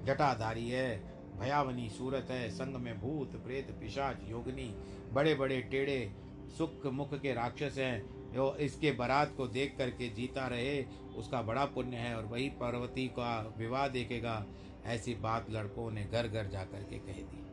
जटाधारी 0.08 0.70
है, 0.70 1.18
भयावनी 1.40 1.90
सूरत 1.90 2.28
है, 2.32 2.50
संग 2.50 2.76
में 2.76 3.00
भूत, 3.00 3.36
प्रेत, 3.44 3.72
पिशाच, 3.72 4.18
योगनी 4.24 4.76
बड़े 5.14 5.36
बड़े 5.36 5.62
टेढ़े, 5.62 6.12
सुख 6.58 6.86
मुख 6.86 7.22
के 7.22 7.34
राक्षस 7.34 7.76
हैं। 7.78 8.18
जो 8.34 8.56
इसके 8.56 8.92
बारात 8.92 9.34
को 9.38 9.48
देख 9.48 9.76
करके 9.78 10.10
जीता 10.10 10.48
रहे, 10.48 10.86
उसका 11.16 11.42
बड़ा 11.42 11.66
पुण्य 11.66 11.98
है 11.98 12.16
और 12.16 12.26
वही 12.26 12.50
पार्वती 12.50 13.08
का 13.08 13.56
विवाह 13.58 13.88
देखेगा। 13.88 14.46
ऐसी 14.86 15.16
बात 15.16 15.52
लड़कों 15.52 15.92
ने 15.92 16.04
घर 16.04 16.28
घर 16.28 16.48
जा 16.48 16.64
करके 16.64 17.00
कह 17.00 17.22
दी। 17.22 17.44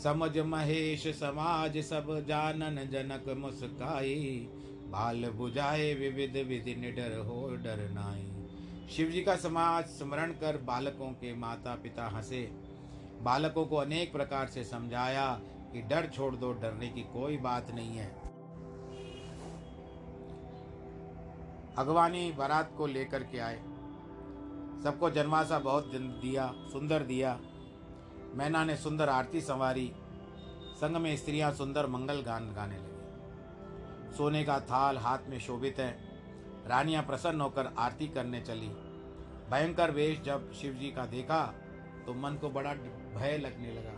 समझ 0.00 0.38
महेश, 0.38 1.06
समाज 1.06 1.78
सब 1.78 2.24
जानन 2.28 2.88
जनक 2.90 3.36
मुस्काई, 3.38 4.48
बाल 4.88 5.30
बुझाए 5.30 5.94
विविध 5.94 6.36
विधि 6.48 6.74
निडर 6.74 7.18
हो 7.18 7.48
डर 7.56 7.88
नाई। 7.90 8.29
शिव 8.96 9.08
जी 9.08 9.22
का 9.22 9.36
समाज 9.36 9.84
स्मरण 9.84 10.32
कर 10.32 10.56
बालकों 10.56 11.06
के 11.06 11.34
माता 11.34 11.74
पिता 11.74 12.08
हंसे। 12.08 12.50
बालकों 13.22 13.66
को 13.66 13.76
अनेक 13.76 14.12
प्रकार 14.12 14.46
से 14.46 14.64
समझाया 14.64 15.40
कि 15.72 15.82
डर 15.82 16.06
छोड़ 16.06 16.36
दो, 16.36 16.52
डरने 16.52 16.88
की 16.88 17.00
कोई 17.00 17.36
बात 17.36 17.70
नहीं 17.70 17.96
है। 17.96 18.08
अगवानी 21.78 22.32
बारात 22.32 22.74
को 22.78 22.86
लेकर 22.86 23.22
के 23.22 23.38
आए। 23.38 23.56
सबको 24.82 25.10
जन्माशा 25.10 25.58
बहुत 25.58 25.86
दिया, 25.94 26.54
सुंदर 26.56 27.02
दिया। 27.02 27.40
मैना 28.34 28.64
ने 28.64 28.76
सुंदर 28.76 29.08
आरती 29.08 29.40
संवारी। 29.40 29.92
संग 30.76 30.96
में 30.96 31.16
स्त्रियाँ 31.16 31.52
सुंदर 31.52 31.86
मंगल 31.86 32.20
गान 32.20 32.54
गाने 32.54 32.76
लगी। 32.76 34.16
सोने 34.16 34.44
का 34.44 34.60
थाल 34.60 34.98
हाथ 34.98 35.18
में 35.28 35.40
शोभित 35.40 35.78
है। 35.78 36.09
रानियाँ 36.66 37.02
प्रसन्न 37.02 37.40
होकर 37.40 37.66
आरती 37.78 38.08
करने 38.08 38.40
चली। 38.40 38.68
भयंकर 39.50 39.90
वेश 39.90 40.20
जब 40.20 40.52
शिव 40.52 40.72
जी 40.72 40.90
का 40.90 41.06
देखा 41.06 41.54
तो 42.06 42.14
मन 42.14 42.34
को 42.34 42.50
बड़ा 42.50 42.74
भय 43.14 43.38
लगने 43.38 43.72
लगा। 43.72 43.92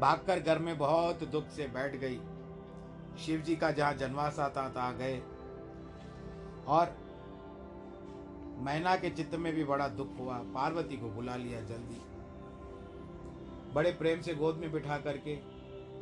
भागकर 0.00 0.40
घर 0.40 0.58
में 0.58 0.78
बहुत 0.78 1.24
दुख 1.24 1.48
से 1.48 1.66
बैठ 1.66 1.96
गई। 1.96 2.20
शिव 3.18 3.40
जी 3.40 3.56
का 3.56 3.70
जहाँ 3.70 3.94
जनवास 3.94 4.38
था 4.38 4.92
गए। 4.92 5.18
और 6.66 6.96
मैना 8.58 8.96
के 8.96 9.10
चित्त 9.10 9.34
में 9.34 9.54
भी 9.54 9.64
बड़ा 9.64 9.88
दुख 9.88 10.18
हुआ। 10.18 10.38
पार्वती 10.38 10.96
को 10.96 11.08
बुला 11.08 11.36
लिया 11.36 11.60
जल्दी। 11.60 12.00
बड़े 13.74 13.92
प्रेम 13.92 14.20
से 14.20 14.34
गोद 14.34 14.56
में 14.56 14.72
बिठा 14.72 14.98
करके 14.98 15.38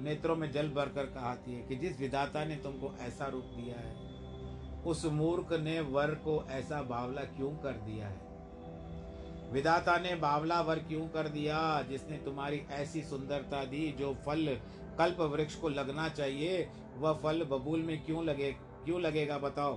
नेत्रों 0.01 0.37
में 0.37 0.53
जल 0.53 0.69
भर 0.69 0.89
कर 0.89 1.07
कहती 1.07 1.55
है 1.55 1.63
कि 1.63 1.77
जिस 1.77 2.01
विधाता 2.01 2.45
ने 2.45 2.57
तुमको 2.57 2.95
ऐसा 3.01 3.27
रूप 3.27 3.45
दिया 3.45 3.81
है 3.81 4.04
उस 4.87 5.05
मूर्ख 5.05 5.53
ने 5.53 5.81
वर 5.81 6.11
को 6.11 6.45
ऐसा 6.51 6.83
बावला 6.83 7.23
क्यों 7.23 7.51
कर 7.51 7.73
दिया 7.73 8.09
है? 8.09 8.35
विधाता 9.53 9.97
ने 9.97 10.15
बावला 10.15 10.61
वर 10.61 10.79
क्यों 10.79 11.09
कर 11.09 11.29
दिया? 11.29 11.83
जिसने 11.83 12.17
तुम्हारी 12.17 12.63
ऐसी 12.71 13.03
सुंदरता 13.03 13.65
दी 13.65 13.95
जो 13.99 14.15
फल 14.27 14.61
कल्प 14.99 15.21
वृक्ष 15.21 15.55
को 15.55 15.69
लगना 15.69 16.09
चाहिए, 16.09 16.69
वह 16.97 17.13
फल 17.13 17.45
बबूल 17.45 17.81
में 17.81 18.05
क्यों 18.05 18.25
लगे, 18.25 18.53
क्यों 18.85 19.01
लगेगा 19.01 19.39
बताओ? 19.39 19.75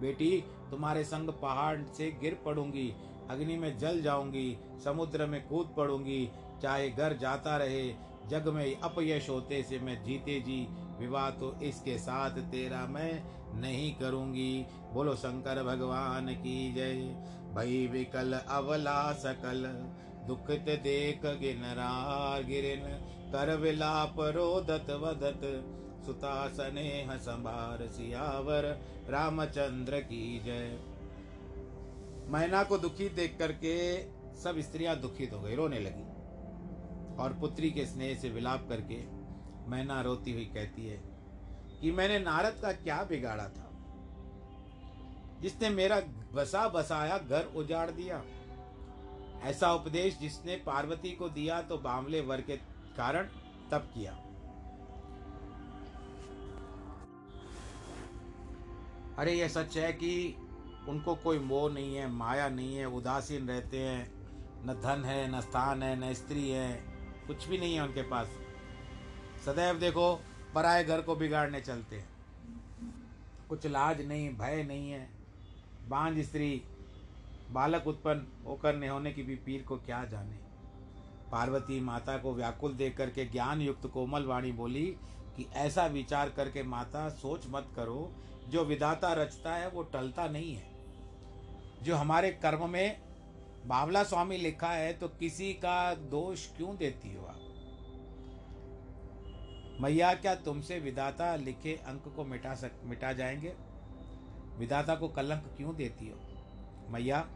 बेटी, 0.00 0.44
तुम्हारे 0.70 1.04
संग 1.04 1.30
पहाड़ 1.30 1.82
से 1.82 2.18
गिर 2.20 2.38
पड़ूँगी, 2.44 2.94
अग्नि 3.30 3.56
में 3.56 3.78
जल 3.78 4.02
जाऊँगी, 4.02 4.58
समुद्र 4.84 5.26
में 5.26 5.48
कूद 5.48 5.74
पड़ूँगी, 5.76 6.30
चाहे 6.62 6.90
घर 6.90 7.16
जाता 7.16 7.56
रहे, 7.56 7.94
जग 8.28 8.48
में 8.48 8.80
अपयश 8.80 9.28
होते 9.30 9.62
से 9.62 9.78
मैं 9.78 10.04
जीते 10.04 10.40
जी, 10.40 10.66
विवाह 11.00 11.30
तो 11.30 11.54
इसके 11.62 11.98
साथ 11.98 12.30
तेरा 12.30 12.86
मैं 12.86 13.41
नहीं 13.54 13.94
करूँगी। 13.94 14.66
बोलो 14.92 15.14
शंकर 15.14 15.62
भगवान 15.62 16.34
की 16.34 16.74
जय। 16.74 16.94
भई 17.54 17.86
विकल 17.86 18.32
अवला 18.32 19.12
सकल 19.12 19.66
दुखित 20.26 20.60
देख 20.60 21.26
गिनरार 21.26 22.42
गिरिन। 22.42 22.80
कर 23.32 23.56
विलाप 23.56 24.14
रोदत 24.18 24.90
वदत, 24.90 25.40
सुता 26.06 26.48
स्नेह 26.48 27.16
संभार 27.16 27.88
सियावर। 27.88 28.80
रामचंद्र 29.08 30.00
की 30.00 30.40
जय। 30.44 30.78
मैना 32.28 32.62
को 32.62 32.78
दुखी 32.78 33.08
देख 33.08 33.36
करके 33.38 34.02
सब 34.40 34.60
स्त्रियाँ 34.60 34.96
दुखित 34.96 35.32
हो 35.32 35.40
गई, 35.40 35.54
रोने 35.54 35.78
लगी। 35.78 36.12
और 37.16 37.32
पुत्री 37.40 37.70
के 37.70 37.86
स्नेह 37.86 38.14
से 38.14 38.28
विलाप 38.28 38.66
करके 38.68 39.22
मैना 39.70 40.00
रोती 40.02 40.32
हुई 40.32 40.44
कहती 40.44 40.86
है 40.86 41.11
कि 41.82 41.92
मैंने 41.92 42.18
नारद 42.18 42.58
का 42.62 42.72
क्या 42.72 43.04
बिगाड़ा 43.04 43.48
था। 43.48 43.68
जिसने 45.40 45.70
मेरा 45.70 46.02
बसा 46.32 46.68
बसाया, 46.68 47.18
घर 47.18 47.44
उजाड़ 47.44 47.90
दिया। 47.90 48.24
ऐसा 49.42 49.72
उपदेश 49.72 50.18
जिसने 50.18 50.56
पार्वती 50.56 51.12
को 51.12 51.28
दिया 51.28 51.62
तो 51.62 51.78
बावले 51.78 52.20
वर 52.20 52.40
के 52.40 52.56
कारण 52.96 53.22
तब 53.70 53.78
किया। 53.78 54.12
अरे, 59.18 59.32
यह 59.32 59.48
सच 59.48 59.76
है 59.76 59.92
कि 59.92 60.36
उनको 60.88 61.14
कोई 61.14 61.38
मोह 61.38 61.72
नहीं 61.72 61.96
है, 61.96 62.06
माया 62.06 62.48
नहीं 62.48 62.76
है, 62.76 62.86
उदासीन 62.86 63.48
रहते 63.48 63.78
हैं। 63.78 64.22
न 64.66 64.80
धन 64.82 65.04
है, 65.04 65.38
न 65.38 65.40
स्थान 65.40 65.82
है, 65.82 66.10
न 66.10 66.14
स्त्री 66.14 66.50
है, 66.50 66.84
कुछ 67.26 67.48
भी 67.48 67.58
नहीं 67.58 67.74
है 67.74 67.82
उनके 67.82 68.02
पास। 68.02 68.26
सदैव 69.46 69.78
देखो 69.78 70.22
पराए 70.54 70.84
घर 70.84 71.00
को 71.00 71.16
बिगाड़ने 71.16 71.60
चलते 71.60 71.96
हैं। 71.96 72.08
कुछ 73.48 73.66
लाज 73.66 74.06
नहीं, 74.06 74.30
भय 74.30 74.62
नहीं 74.62 74.90
है। 74.90 75.08
बांझ 75.88 76.18
स्त्री, 76.18 76.62
बालक 77.50 77.86
उत्पन्न 77.86 78.44
होकर 78.46 78.76
न 78.76 78.88
होने 78.88 79.12
की 79.12 79.22
भी 79.22 79.34
पीर 79.34 79.62
को 79.62 79.76
क्या 79.76 80.04
जाने? 80.04 80.34
पार्वती 81.32 81.80
माता 81.80 82.18
को 82.18 82.34
व्याकुल 82.34 82.72
देख 82.72 82.96
करके 82.96 83.24
ज्ञान 83.24 83.60
युक्त 83.60 83.86
कोमल 83.86 84.24
वाणी 84.24 84.52
बोली 84.52 84.96
कि 85.36 85.46
ऐसा 85.52 85.86
विचार 85.86 86.30
करके 86.30 86.62
माता, 86.62 87.08
सोच 87.08 87.46
मत 87.48 87.68
करो, 87.76 88.12
जो 88.48 88.64
विधाता 88.64 89.12
रचता 89.12 89.54
है, 89.54 89.68
वो 89.68 89.82
टलता 89.82 90.28
नहीं 90.28 90.54
है। 90.54 90.72
जो 91.82 91.96
हमारे 91.96 92.30
कर्म 92.30 92.70
में 92.70 93.02
बावला 93.66 94.02
स्वामी 94.02 94.36
लिखा 94.36 94.70
है 94.70 94.92
तो 94.92 95.08
किसी 95.08 95.52
का 95.52 95.94
दोष 95.94 96.46
क्यों 96.56 96.76
देती 96.76 97.14
हो 97.14 97.26
आप? 97.26 97.41
मैया, 99.82 100.14
क्या 100.14 100.34
तुमसे 100.34 100.78
विदाता 100.78 101.36
लिखे 101.36 101.80
अंक 101.86 102.12
को 102.16 102.24
मिटा 102.24 102.54
सक, 102.54 102.72
मिटा 102.84 103.12
जाएँगे? 103.12 103.54
विदाता 104.58 104.94
को 104.94 105.08
कलंक 105.08 105.54
क्यों 105.56 105.76
देती 105.76 106.08
हो? 106.08 106.18
मैया, 106.88 107.28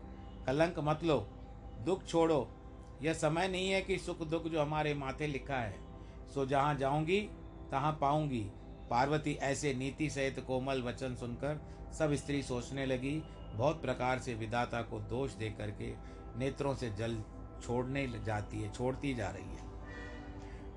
कलंक 0.47 0.75
मत 0.79 1.05
लो, 1.05 1.29
दुख 1.85 2.05
छोड़ो। 2.05 2.49
यह 3.03 3.13
समय 3.13 3.49
नहीं 3.49 3.71
है 3.71 3.83
कि 3.83 3.99
सुख 3.99 4.27
दुख 4.27 4.45
जो 4.45 4.63
हमारे 4.63 4.95
माथे 4.95 5.27
लिखा 5.27 5.57
है, 5.57 5.79
सो 6.35 6.47
जहाँ 6.47 6.75
जाऊँगी, 6.75 7.21
तहाँ 7.71 7.99
पाऊँगी। 8.01 8.51
पार्वती 8.91 9.33
ऐसे 9.35 9.75
नीति 9.75 10.11
सहित 10.11 10.41
कोमल 10.41 10.83
वचन 10.83 11.15
सुनकर 11.15 11.61
सब 11.99 12.15
स्त्री 12.15 12.43
सोचने 12.43 12.87
लगी। 12.87 13.23
बहुत 13.55 13.83
प्रकार 13.83 14.19
से 14.19 14.35
विदाता 14.35 14.83
को 14.83 15.01
दोष 15.01 15.33
दे 15.33 15.51
करके 15.51 15.95
नेत्रों 16.37 16.75
से 16.75 16.91
जल 16.91 17.23
छोड़ने 17.63 18.21
जाती 18.25 18.63
है, 18.63 18.73
छोड़ती 18.73 19.15
जा 19.15 19.31
रही 19.31 19.45
है। 19.45 19.67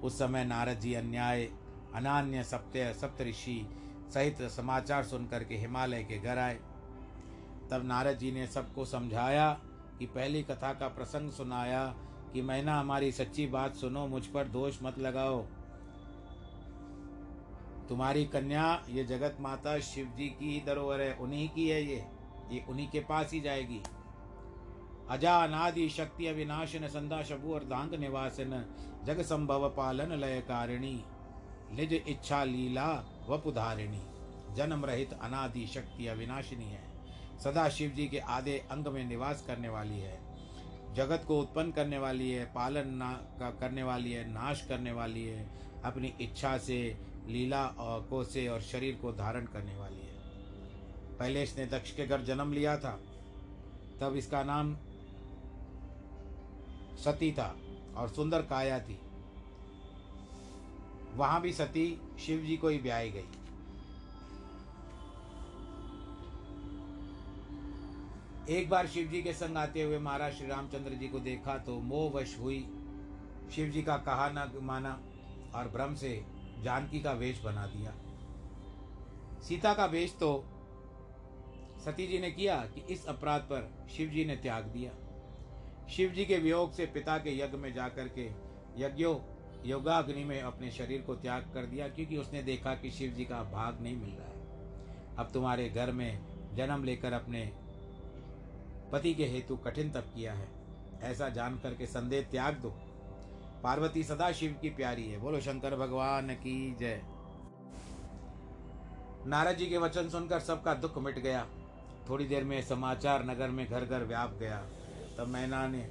उस 0.03 0.19
समय 0.19 0.45
नारद 0.45 0.79
जी 0.79 0.93
अन्याय 0.93 1.49
अनान्य 1.95 2.43
सप्त्य 2.43 2.93
सप्तऋषि 2.93 3.69
सहित 4.13 4.41
समाचार 4.41 5.03
सुनकर 5.03 5.43
के 5.43 5.55
हिमालय 5.55 6.03
के 6.03 6.19
घर 6.19 6.37
आए। 6.37 6.59
तब 7.71 7.81
नारद 7.85 8.17
जी 8.17 8.31
ने 8.31 8.47
सबको 8.47 8.85
समझाया 8.85 9.59
कि 9.99 10.05
पहली 10.05 10.43
कथा 10.43 10.73
का 10.73 10.87
प्रसंग 10.87 11.31
सुनाया 11.31 11.95
कि 12.33 12.41
मैना, 12.41 12.79
हमारी 12.79 13.11
सच्ची 13.11 13.47
बात 13.47 13.75
सुनो, 13.75 14.07
मुझ 14.07 14.25
पर 14.25 14.47
दोष 14.47 14.77
मत 14.83 14.99
लगाओ। 14.99 15.45
तुम्हारी 17.89 18.25
कन्या, 18.25 18.85
ये 18.89 19.03
जगत 19.03 19.37
माता 19.39 19.79
शिव 19.79 20.13
जी 20.17 20.27
की 20.27 20.53
ही 20.53 20.65
धरोहर 20.65 21.01
है, 21.01 21.13
उन्हीं 21.13 21.49
की 21.49 21.69
है 21.69 21.83
ये। 21.83 22.05
ये 22.51 22.65
उन्हीं 22.69 22.89
के 22.89 22.99
पास 22.99 23.33
ही 23.33 23.39
जाएगी। 23.41 23.81
अजा 25.09 25.43
अनादि 25.43 25.89
शक्ति 25.89 26.27
अविनाशन, 26.27 26.87
संदा 26.87 27.23
शबु 27.23 27.53
और 27.53 27.63
दांग 27.63 27.93
निवासन, 27.93 28.75
जग 29.05 29.21
संभव 29.21 29.69
पालन 29.69 30.11
लय 30.11 30.41
कारिणी। 30.41 31.03
निज 31.71 31.93
इच्छा 31.93 32.43
लीला 32.43 33.03
वपुधारिणी। 33.29 34.01
जन्म 34.55 34.85
रहित 34.85 35.13
अनादि 35.13 35.67
शक्ति 35.67 36.07
अविनाशिनी 36.07 36.65
है। 36.65 36.83
सदा 37.39 37.69
शिव 37.69 37.91
जी 37.91 38.07
के 38.07 38.19
आधे 38.19 38.67
अंग 38.71 38.87
में 38.87 39.05
निवास 39.05 39.43
करने 39.47 39.69
वाली 39.69 39.99
है। 39.99 40.29
जगत 40.93 41.23
को 41.27 41.39
उत्पन्न 41.39 41.71
करने 41.71 41.97
वाली 41.97 42.31
है, 42.31 42.45
पालन 42.45 42.87
ना, 42.87 43.11
का, 43.11 43.49
करने 43.51 43.83
वाली 43.83 44.11
है, 44.11 44.31
नाश 44.31 44.65
करने 44.67 44.91
वाली 44.91 45.23
है। 45.23 45.49
अपनी 45.85 46.13
इच्छा 46.21 46.57
से, 46.57 46.97
लीला 47.27 47.65
और 47.65 48.01
को 48.01 48.23
से 48.23 48.47
और 48.47 48.61
शरीर 48.61 48.95
को 48.95 49.11
धारण 49.11 49.45
करने 49.45 49.75
वाली 49.75 49.99
है। 49.99 50.19
पहले 51.17 51.43
इसने 51.43 51.65
दक्ष 51.65 51.91
के 51.91 52.07
घर 52.07 52.21
जन्म 52.21 52.53
लिया 52.53 52.77
था। 52.77 52.99
तब 54.01 54.15
इसका 54.15 54.43
नाम 54.43 54.75
सती 56.97 57.31
था 57.31 57.55
और 57.95 58.09
सुंदर 58.09 58.41
काया 58.41 58.79
थी। 58.79 58.99
वहाँ 61.15 61.41
भी 61.41 61.51
सती 61.53 62.01
शिव 62.19 62.39
जी 62.39 62.57
को 62.57 62.67
ही 62.67 62.77
ब्याई 62.77 63.09
गई। 63.09 63.27
एक 68.49 68.69
बार 68.69 68.87
शिव 68.87 69.07
जी 69.07 69.21
के 69.21 69.33
संग 69.33 69.57
आते 69.57 69.81
हुए 69.81 69.97
महाराज 69.99 70.33
श्री 70.33 70.47
रामचंद्र 70.47 70.93
जी 70.93 71.07
को 71.07 71.19
देखा 71.19 71.57
तो 71.57 71.79
मोहवश 71.79 72.37
हुई। 72.39 72.59
शिव 73.55 73.69
जी 73.69 73.81
का 73.83 73.97
कहा 73.97 74.29
न 74.29 74.51
माना 74.63 74.99
और 75.55 75.67
भ्रम 75.67 75.95
से 75.95 76.13
जानकी 76.63 76.99
का 76.99 77.11
वेश 77.11 77.41
बना 77.43 77.65
दिया। 77.65 77.93
सीता 79.41 79.73
का 79.73 79.85
वेश 79.85 80.15
तो 80.19 80.31
सती 81.85 82.07
जी 82.07 82.19
ने 82.19 82.31
किया 82.31 82.55
कि 82.75 82.81
इस 82.93 83.05
अपराध 83.05 83.41
पर 83.41 83.69
शिव 83.91 84.09
जी 84.09 84.25
ने 84.25 84.35
त्याग 84.35 84.63
दिया। 84.67 84.91
शिव 85.87 86.09
जी 86.09 86.25
के 86.25 86.37
वियोग 86.37 86.71
से 86.71 86.85
पिता 86.85 87.17
के 87.17 87.37
यज्ञ 87.37 87.57
में 87.57 87.73
जाकर 87.73 88.07
के 88.17 88.25
यज्ञों 88.77 89.15
योगाग्नि 89.65 90.23
में 90.23 90.41
अपने 90.41 90.71
शरीर 90.71 91.01
को 91.01 91.15
त्याग 91.15 91.51
कर 91.53 91.65
दिया 91.65 91.87
क्योंकि 91.87 92.17
उसने 92.17 92.43
देखा 92.43 92.75
कि 92.75 92.91
शिव 92.91 93.11
जी 93.11 93.25
का 93.25 93.43
भाग 93.43 93.81
नहीं 93.81 93.97
मिल 93.97 94.09
रहा 94.09 94.27
है। 94.27 95.15
अब 95.17 95.29
तुम्हारे 95.33 95.69
घर 95.69 95.91
में 95.91 96.19
जन्म 96.55 96.83
लेकर 96.83 97.13
अपने 97.13 97.41
पति 98.91 99.13
के 99.13 99.25
हेतु 99.25 99.57
कठिन 99.57 99.91
तप 99.91 100.05
किया 100.15 100.33
है। 100.33 100.47
ऐसा 101.01 101.29
जान 101.29 101.59
करके 101.59 101.85
संदेह 101.85 102.21
त्याग 102.21 102.53
दो। 102.53 102.69
पार्वती 103.63 104.03
सदा 104.03 104.31
शिव 104.31 104.57
की 104.61 104.69
प्यारी 104.69 105.09
है। 105.09 105.19
बोलो, 105.19 105.39
शंकर 105.41 105.75
भगवान 105.75 106.33
की 106.35 106.75
जय। 106.75 107.01
नारद 109.25 109.57
जी 109.57 109.65
के 109.65 109.77
वचन 109.77 110.09
सुनकर 110.09 110.39
सबका 110.39 110.73
दुख 110.73 110.97
मिट 110.97 111.19
गया। 111.19 111.47
थोड़ी 112.09 112.25
देर 112.25 112.43
में 112.43 112.61
समाचार 112.61 113.25
नगर 113.25 113.49
में 113.49 113.67
घर 113.67 113.85
घर 113.85 114.03
व्याप 114.03 114.33
गया। 114.33 114.57
तब 115.17 115.27
मैना 115.27 115.67
ने 115.67 115.89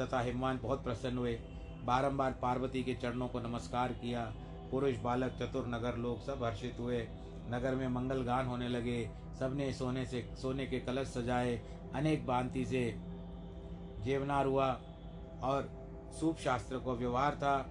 तथा 0.00 0.20
हिमवान 0.20 0.58
बहुत 0.58 0.84
प्रसन्न 0.84 1.18
हुए। 1.18 1.40
बारंबार 1.84 2.32
पार्वती 2.32 2.84
के 2.84 2.94
चरणों 2.94 3.28
को 3.28 3.40
नमस्कार 3.40 3.92
किया। 3.92 4.34
पुरुष, 4.70 4.98
बालक, 4.98 5.32
चतुर, 5.32 5.66
नगर 5.66 5.96
लोग 5.96 6.22
सब 6.24 6.44
हर्षित 6.44 6.76
हुए। 6.80 7.08
नगर 7.50 7.74
में 7.74 7.88
मंगल 7.88 8.22
गान 8.22 8.46
होने 8.46 8.68
लगे। 8.68 9.10
सबने 9.40 9.72
सोने 9.72 10.06
से, 10.06 10.34
सोने 10.42 10.66
के 10.66 10.80
कलश 10.80 11.06
सजाए। 11.06 11.62
अनेक 11.94 12.26
भांति 12.26 12.66
से 12.66 12.94
जेवनार 14.00 14.46
हुआ 14.46 14.80
और 15.42 15.70
सूप 16.20 16.38
शास्त्र 16.38 16.78
को 16.78 16.96
व्यवहार 16.96 17.34
था। 17.34 17.70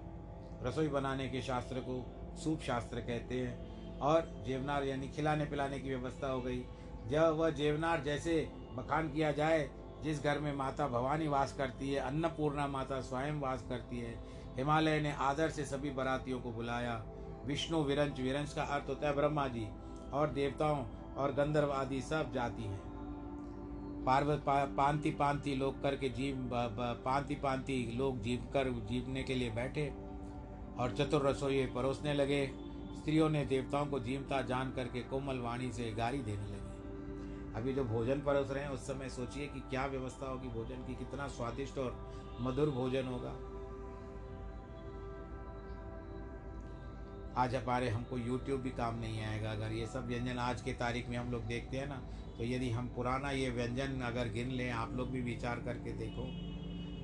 रसोई 0.62 0.88
बनाने 0.88 1.28
के 1.28 1.42
शास्त्र 1.42 1.76
को 1.78 2.06
सूप 2.36 2.60
शास्त्र 2.60 3.00
कहते 3.00 3.34
हैं। 3.34 3.70
और 3.98 4.44
जेवनार 4.46 4.84
यानी 4.84 5.08
खिलाने 5.08 5.44
पिलाने 5.44 5.78
की 5.78 5.88
व्यवस्था 5.88 6.26
हो 6.26 6.40
गई। 6.40 6.64
जब 7.06 7.36
वह 7.36 7.50
जेवनार 7.50 8.00
जैसे 8.00 8.52
बखान 8.74 9.12
किया 9.12 9.32
जाए 9.32 9.70
जिस 10.02 10.22
घर 10.24 10.38
में 10.38 10.52
माता 10.56 10.86
भवानी 10.88 11.28
वास 11.28 11.52
करती 11.52 11.92
है 11.92 12.00
अन्नपूर्णा 12.00 12.66
माता 12.66 13.00
स्वयं 13.00 13.40
वास 13.40 13.64
करती 13.68 13.98
है 13.98 14.14
हिमालय 14.56 15.00
ने 15.00 15.12
आदर 15.20 15.50
से 15.50 15.64
सभी 15.64 15.90
बरातियों 15.90 16.40
को 16.40 16.52
बुलाया। 16.52 17.02
विष्णु 17.46 17.82
विरंज 17.82 18.20
विरंज 18.20 18.52
का 18.52 18.62
अर्थ 18.64 18.88
होता 18.88 19.08
है 19.08 19.14
ब्रह्मा 19.14 19.46
जी 19.48 19.66
और 20.12 20.30
देवताओं 20.30 20.84
और 21.14 21.32
गंधर्व 21.32 21.72
आदि 21.72 22.00
सब 22.00 22.32
जाती 22.34 22.62
हैं। 22.62 22.80
पार्वत 24.04 24.42
पा, 24.46 24.64
पांति 24.66 25.10
पांति 25.10 25.54
लोग 25.54 25.82
करके 25.82 26.08
जीव 26.08 26.48
पांति 27.04 27.34
पांति 27.34 27.92
लोग 27.96 28.20
जीव 28.22 28.48
कर 28.52 28.70
जीवने 28.90 29.22
के 29.22 29.34
लिए 29.34 29.50
बैठे 29.50 29.86
और 30.78 30.94
चतुर 30.98 31.26
रसोई 31.28 31.64
परोसने 31.66 32.14
लगे। 32.14 32.46
स्त्रियों 32.92 33.28
ने 33.30 33.44
देवताओं 33.44 33.86
को 33.86 34.00
जीवता 34.00 34.40
जान 34.42 34.70
करके 34.70 35.00
कोमल 35.00 35.38
वाणी 35.38 35.70
से 35.72 35.90
गारी 35.92 36.18
देने 36.18 36.44
लगी। 36.44 36.59
अभी 37.56 37.72
जो 37.74 37.84
भोजन 37.84 38.20
परोस 38.20 38.50
रहे 38.50 38.62
हैं, 38.64 38.70
उस 38.70 38.86
समय 38.86 39.08
सोचिए 39.08 39.46
कि 39.46 39.60
क्या 39.60 39.84
व्यवस्था 39.86 40.26
होगी 40.26 40.48
भोजन 40.48 40.84
की, 40.86 40.94
कितना 40.94 41.26
स्वादिष्ट 41.28 41.78
और 41.78 41.96
मधुर 42.40 42.70
भोजन 42.70 43.06
होगा। 43.06 43.32
आज 47.36 47.54
हमारे 47.54 47.88
हमको 47.88 48.18
YouTube 48.18 48.62
भी 48.62 48.70
काम 48.70 48.98
नहीं 49.00 49.22
आएगा। 49.24 49.50
अगर 49.52 49.72
ये 49.72 49.86
सब 49.86 50.06
व्यंजन 50.06 50.38
आज 50.38 50.62
के 50.62 50.72
तारीख 50.74 51.08
में 51.08 51.16
हम 51.16 51.30
लोग 51.30 51.44
देखते 51.46 51.76
हैं 51.76 51.86
ना 51.86 52.00
तो 52.38 52.44
यदि 52.44 52.70
हम 52.70 52.88
पुराना 52.88 53.30
ये 53.30 53.50
व्यंजन 53.50 54.00
अगर 54.00 54.28
गिन 54.28 54.50
लें, 54.50 54.70
आप 54.70 54.92
लोग 54.94 55.10
भी 55.10 55.20
विचार 55.22 55.60
करके 55.60 55.92
देखो। 55.92 56.22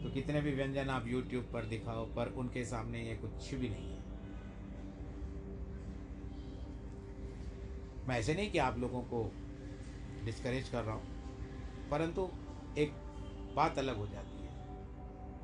तो 0.02 0.12
कितने 0.14 0.40
भी 0.40 0.52
व्यंजन 0.52 0.88
आप 0.88 1.06
यूट्यूब 1.06 1.44
पर 1.52 1.64
दिखाओ, 1.64 2.04
पर 2.06 2.32
उनके 2.36 2.64
सामने 2.64 3.02
ये 3.02 3.14
कुछ 3.16 3.54
भी 3.54 3.68
नहीं 3.68 3.90
है। 3.90 4.04
मैं 8.08 8.18
ऐसे 8.18 8.34
नहीं 8.34 8.50
कि 8.50 8.58
आप 8.60 8.78
लोगों 8.78 9.02
को 9.04 9.24
डिस्करेज 10.26 10.68
कर 10.68 10.82
रहा 10.82 10.94
हूँ। 10.94 11.04
परंतु 11.90 12.28
एक 12.78 12.92
बात 13.56 13.78
अलग 13.78 13.96
हो 13.96 14.06
जाती 14.06 14.44
है। 14.44 14.50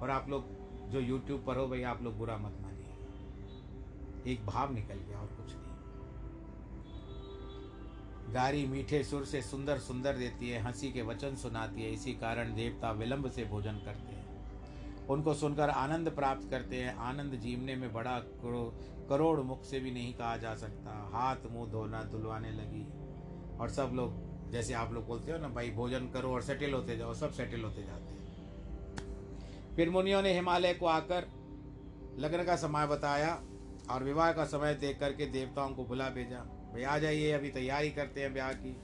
और 0.01 0.11
आप 0.11 0.28
लोग 0.28 0.45
जो 0.91 1.01
यूट्यूब 1.01 1.45
पर 1.47 1.57
हो 1.57 1.68
भाई 1.68 1.83
आप 1.83 2.03
लोग 2.03 2.18
बुरा 2.18 2.37
मत 2.37 2.59
मानिए। 2.61 4.33
एक 4.33 4.47
भाव 4.47 4.74
निकल 4.74 4.95
गया 4.95 5.18
और 5.18 5.26
कुछ 5.26 5.53
नहीं। 5.55 5.72
गारी 8.35 8.66
मीठे 8.66 9.05
सुर 9.05 9.24
से 9.24 9.43
सुंदर 9.43 9.78
सुंदर 9.78 10.16
देती 10.16 10.51
है 10.51 10.62
हँसी 10.62 10.93
के 10.93 11.03
वचन 11.03 11.37
सुनाती 11.37 11.83
है 11.83 11.93
इसी 11.93 12.12
कारण 12.12 12.55
देवता 12.55 12.93
विलंब 12.93 13.30
से 13.30 13.45
भोजन 13.45 13.72
करते 13.72 14.14
हैं। 14.14 14.22
उनको 15.07 15.35
सुनकर 15.35 15.70
आनंद 15.70 16.11
प्राप्त 16.11 16.51
करते 16.51 16.83
हैं। 16.83 16.97
आनंद 16.97 17.33
जीवने 17.33 17.76
में 17.76 17.93
बड़ा 17.93 18.18
करो, 18.18 18.74
करोड़ 19.09 19.41
मुख 19.41 19.64
से 19.64 19.80
भी 19.80 19.91
नहीं 19.91 20.14
कहा 20.14 20.37
जा 20.37 20.55
सकता। 20.55 21.11
हाथ 21.12 21.37
मुँह 21.51 21.70
धोना 21.70 22.03
धुलवाने 22.03 22.51
लगी। 22.51 22.87
और 23.59 23.68
सब 23.68 23.91
लोग 23.95 24.32
जैसे 24.53 24.75
आप 24.75 24.93
लोग 24.93 25.07
बोलते 25.07 25.33
हो 25.33 25.39
ना, 25.39 25.49
भाई 25.49 25.71
भोजन 25.71 26.09
करो 26.09 26.33
और 26.33 26.43
सेटल 26.43 26.73
होते 26.73 26.97
जाओ, 26.97 27.15
सब 27.15 27.33
सेटल 27.33 27.61
होते 27.61 27.83
जाते 27.83 28.13
हैं. 28.13 28.23
फिर 29.77 29.91
मुनियों 29.91 30.23
ने 30.23 30.35
हिमालय 30.35 30.75
को 30.75 30.87
आकर 30.87 31.27
लग्न 32.19 32.45
का 32.45 32.57
समय 32.57 32.87
बताया 32.87 33.43
और 33.91 34.05
विवाह 34.05 34.33
का 34.33 34.45
समय 34.45 34.75
देख 34.75 35.01
करके 35.01 35.27
देवताओं 35.27 35.75
को 35.75 35.85
बुला 35.85 36.09
भेजा। 36.09 36.39
भाई 36.73 36.83
आ 36.83 36.99
जाइए, 36.99 37.33
अभी 37.33 37.51
तैयारी 37.51 37.91
करते 37.91 38.21
हैं 38.21 38.33
ब्याह 38.33 38.53
की। 38.53 38.77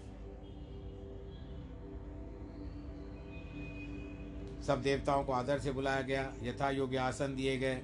सब 4.63 4.83
देवताओं 4.83 5.25
को 5.25 5.33
आदर 5.33 5.59
से 5.59 5.73
बुलाया 5.73 6.01
गया। 6.01 6.35
यथा 6.43 6.71
योग्य 6.71 6.97
आसन 6.97 7.37
दिए 7.37 7.57
गए। 7.57 7.83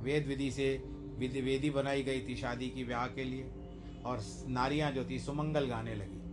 वेद 0.00 0.26
विधि 0.26 0.50
से 0.50 0.82
विधि 1.18 1.40
वेदी 1.40 1.70
बनाई 1.70 2.02
गई 2.02 2.28
थी 2.28 2.36
शादी 2.36 2.68
की 2.70 2.84
ब्याह 2.84 3.06
के 3.06 3.24
लिए। 3.24 3.44
और 4.04 4.20
नारियाँ 4.48 4.92
जो 4.92 5.04
थी, 5.04 5.18
सुमंगल 5.18 5.66
गाने 5.66 5.94
लगी। 5.94 6.23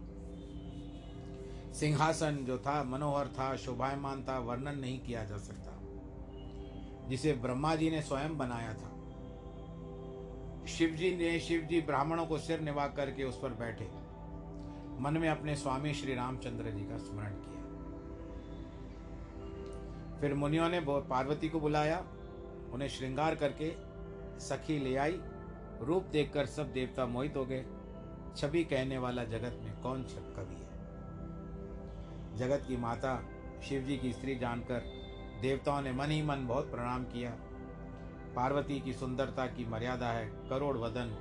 सिंहासन 1.74 2.36
जो 2.36 2.58
था, 2.58 2.84
मनोहर 2.84 3.28
था, 3.28 3.56
शोभायमान 3.56 4.24
था, 4.24 4.40
वर्णन 4.40 4.80
नहीं 4.80 5.00
किया 5.00 5.24
जा 5.24 5.38
सकता। 5.38 5.78
जिसे 7.08 7.34
ब्रह्मा 7.34 7.76
जी 7.76 7.90
ने 7.90 8.02
स्वयं 8.02 8.38
बनाया 8.38 8.74
था। 8.74 8.92
शिव 10.66 10.90
जी 10.90 11.16
ने 11.18 11.40
शिव 11.40 11.62
जी 11.62 11.82
ब्राह्मणों 11.82 12.26
को 12.26 12.38
सिर 12.38 12.60
निभा 12.60 12.88
करके 12.88 13.24
उस 13.24 13.40
पर 13.42 13.50
बैठे। 13.50 13.86
मन 15.02 15.18
में 15.18 15.30
अपने 15.30 15.56
स्वामी 15.56 15.94
श्री 15.94 16.16
रामचंद्र 16.16 16.72
जी 16.72 16.84
का 16.84 16.98
स्मरण 16.98 17.34
किया। 17.34 17.52
फिर 20.20 20.34
मुनियों 20.34 20.70
ने 20.70 20.82
पार्वती 20.88 21.50
को 21.50 21.60
बुलाया, 21.60 22.00
उन्हें 22.72 22.90
श्रृंगार 22.90 23.36
करके 23.36 23.76
सखी 24.40 24.80
ले 24.80 24.96
आई। 24.96 25.22
रूप 25.82 26.04
देखकर 26.04 26.46
सब 26.46 26.74
देवता 26.74 27.06
मोहित 27.06 27.38
हो 27.38 27.46
गए। 27.46 27.66
छवि 28.38 28.64
कहने 28.64 28.98
वाला 28.98 29.24
जगत 29.24 29.60
में 29.64 29.82
कौन 29.82 30.04
कवि? 30.04 30.56
है 30.56 30.61
जगत 32.42 32.64
की 32.68 32.78
माता 32.78 33.14
शिव 33.70 33.84
जी 33.84 33.98
की 33.98 34.12
स्त्री 34.14 34.36
जानकर 34.36 34.80
देवताओं 35.42 35.82
ने 35.82 35.92
मन 35.92 36.12
ही 36.12 36.22
मन 36.22 36.48
बहुत 36.48 36.72
प्रणाम 36.72 37.04
किया। 37.04 37.32
पार्वती 38.36 38.80
की 38.80 38.94
सुंदरता 38.94 39.46
की 39.48 39.66
मर्यादा 39.66 40.08
है 40.08 40.26
करोड़ 40.50 40.78
वदन, 40.78 41.14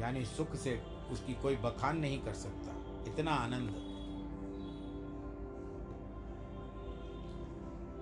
यानी 0.00 0.24
सुख 0.24 0.54
से 0.54 0.80
उसकी 1.10 1.34
कोई 1.34 1.56
बखान 1.56 1.98
नहीं 1.98 2.18
कर 2.18 2.32
सकता। 2.32 2.74
इतना 3.12 3.30
आनंद। 3.30 3.68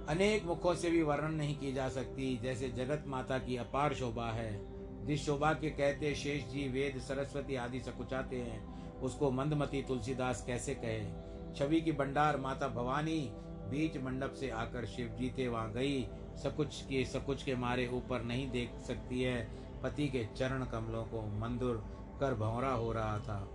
अनेक 0.08 0.44
मुखों 0.44 0.74
से 0.74 0.90
भी 0.90 1.02
वर्णन 1.02 1.34
नहीं 1.34 1.58
की 1.58 1.72
जा 1.72 1.88
सकती, 1.88 2.36
जैसे 2.36 2.68
जगत 2.68 3.04
माता 3.06 3.38
की 3.38 3.56
अपार 3.56 3.94
शोभा 3.94 4.30
है। 4.32 5.06
जिस 5.06 5.24
शोभा 5.26 5.52
के 5.52 5.70
कहते 5.70 6.14
शेष 6.14 6.44
जी 6.44 6.68
वेद 6.68 7.00
सरस्वती 7.00 7.56
आदि 7.56 7.80
सकुचाते 7.80 8.36
हैं, 8.36 9.00
उसको 9.00 9.30
मंदमती 9.30 9.82
तुलसीदास 9.82 10.44
कैसे 10.46 10.74
कहे? 10.74 11.29
छवि 11.56 11.80
की 11.80 11.92
भंडार 11.92 12.36
माता 12.36 12.68
भवानी 12.68 13.30
बीच 13.70 13.96
मंडप 13.96 14.32
से 14.32 14.50
आकर 14.50 14.86
शिव 14.86 15.08
जी 15.08 15.34
थे 15.38 15.48
वहाँ 15.48 15.72
गई। 15.72 16.08
सकुच 16.36 16.86
के 16.88 17.04
सकुच 17.04 17.42
के 17.42 17.54
मारे 17.54 17.88
ऊपर 17.88 18.22
नहीं 18.22 18.50
देख 18.50 18.80
सकती 18.82 19.22
है। 19.22 19.48
पति 19.82 20.08
के 20.08 20.28
चरण 20.36 20.64
कमलों 20.64 21.04
को 21.04 21.22
मंदुर 21.22 21.84
कर 22.20 22.34
भंवरा 22.34 22.72
हो 22.72 22.92
रहा 22.92 23.18
था। 23.18 23.48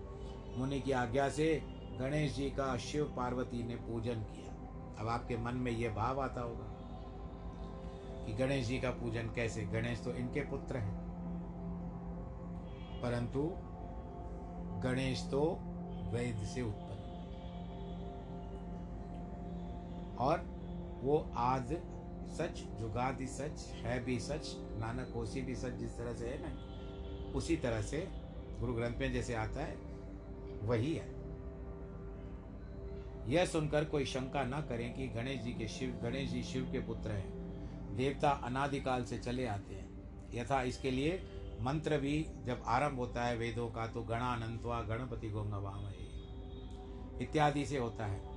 मुनि 0.57 0.79
की 0.79 0.91
आज्ञा 0.91 1.29
से 1.29 1.63
गणेश 1.99 2.35
जी 2.35 2.49
का 2.49 2.77
शिव 2.77 3.13
पार्वती 3.17 3.63
ने 3.63 3.75
पूजन 3.75 4.15
किया। 4.15 4.53
अब 4.99 5.07
आपके 5.07 5.37
मन 5.37 5.53
में 5.53 5.71
यह 5.71 5.95
भाव 5.95 6.21
आता 6.21 6.41
होगा 6.41 6.71
कि 8.25 8.33
गणेश 8.33 8.67
जी 8.67 8.79
का 8.79 8.89
पूजन 8.89 9.27
कैसे? 9.27 9.61
गणेश 9.61 10.03
तो 10.03 10.11
इनके 10.11 10.41
पुत्र 10.41 10.77
हैं। 10.77 11.05
परंतु 13.03 13.51
गणेश 14.89 15.27
तो 15.31 15.59
वैद 16.13 16.45
से 16.45 16.61
उत्पन्न 16.61 16.84
और 20.19 20.39
वो 21.03 21.31
आज 21.35 21.73
सच, 22.29 22.79
जुगादि 22.79 23.27
सच 23.27 23.67
है 23.67 24.03
भी 24.03 24.19
सच, 24.19 24.55
नानक 24.55 25.13
होशी 25.15 25.41
भी 25.41 25.55
सच 25.55 25.71
जिस 25.71 25.97
तरह 25.97 26.13
से 26.13 26.27
है 26.27 26.39
ना, 26.41 27.31
उसी 27.31 27.57
तरह 27.57 27.81
से 27.81 28.07
गुरु 28.59 28.73
ग्रंथ 28.73 28.95
में 28.95 29.13
जैसे 29.13 29.33
आता 29.33 29.63
है, 29.63 29.75
वही 30.63 30.93
है। 30.95 31.15
यह 33.31 33.45
सुनकर 33.45 33.85
कोई 33.85 34.05
शंका 34.05 34.43
न 34.43 34.61
करें 34.61 34.93
कि 34.93 35.07
गणेश 35.07 35.41
जी 35.41 35.51
के 35.51 35.67
शिव, 35.67 35.99
गणेश 36.03 36.29
जी 36.29 36.43
शिव 36.43 36.69
के 36.71 36.79
पुत्र 36.79 37.11
हैं। 37.11 37.45
देवता 37.95 38.29
अनादिकाल 38.29 39.03
से 39.03 39.17
चले 39.17 39.47
आते 39.47 39.75
हैं। 39.75 39.85
यथा 40.33 40.61
इसके 40.61 40.91
लिए 40.91 41.23
मंत्र 41.61 41.97
भी 41.97 42.25
जब 42.45 42.63
आरंभ 42.67 42.99
होता 42.99 43.23
है, 43.23 43.37
वेदों 43.37 43.69
का 43.69 43.87
तो 43.87 44.01
गणानंतवा 44.01 44.81
गणपति 44.81 45.29
गोंगवाम 45.29 45.87
इत्यादि 47.21 47.65
से 47.65 47.77
होता 47.77 48.05
है। 48.05 48.34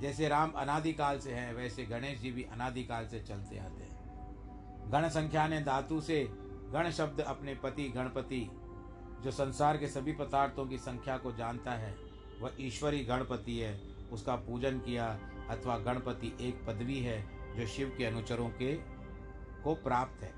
जैसे 0.00 0.28
राम 0.28 0.50
अनादिकाल 0.50 1.18
से 1.18 1.34
हैं, 1.34 1.54
वैसे 1.54 1.84
गणेश 1.84 2.20
जी 2.20 2.30
भी 2.30 2.42
अनादिकाल 2.42 3.06
से 3.06 3.20
चलते 3.20 3.58
आते 3.58 3.82
हैं। 3.82 4.92
गण 4.92 5.08
संख्या 5.08 5.48
ने 5.48 5.60
धातु 5.60 6.00
से 6.00 6.28
गण 6.72 6.90
शब्द 6.90 7.20
अपने 7.20 7.54
पति 7.54 7.88
गणपति, 7.88 8.50
जो 9.24 9.30
संसार 9.30 9.76
के 9.76 9.88
सभी 9.88 10.12
पदार्थों 10.12 10.66
की 10.66 10.78
संख्या 10.78 11.16
को 11.18 11.32
जानता 11.32 11.72
है, 11.72 11.94
वह 12.40 12.50
ईश्वरी 12.60 13.04
गणपति 13.04 13.58
है। 13.58 13.80
उसका 14.12 14.36
पूजन 14.36 14.78
किया 14.78 15.18
अथवा 15.50 15.78
गणपति 15.78 16.36
एक 16.40 16.66
पदवी 16.66 17.00
है, 17.00 17.26
जो 17.56 17.66
शिव 17.66 17.94
के 17.98 18.04
अनुचरों 18.04 18.48
के 18.48 18.74
को 19.64 19.74
प्राप्त 19.74 20.22
है। 20.22 20.32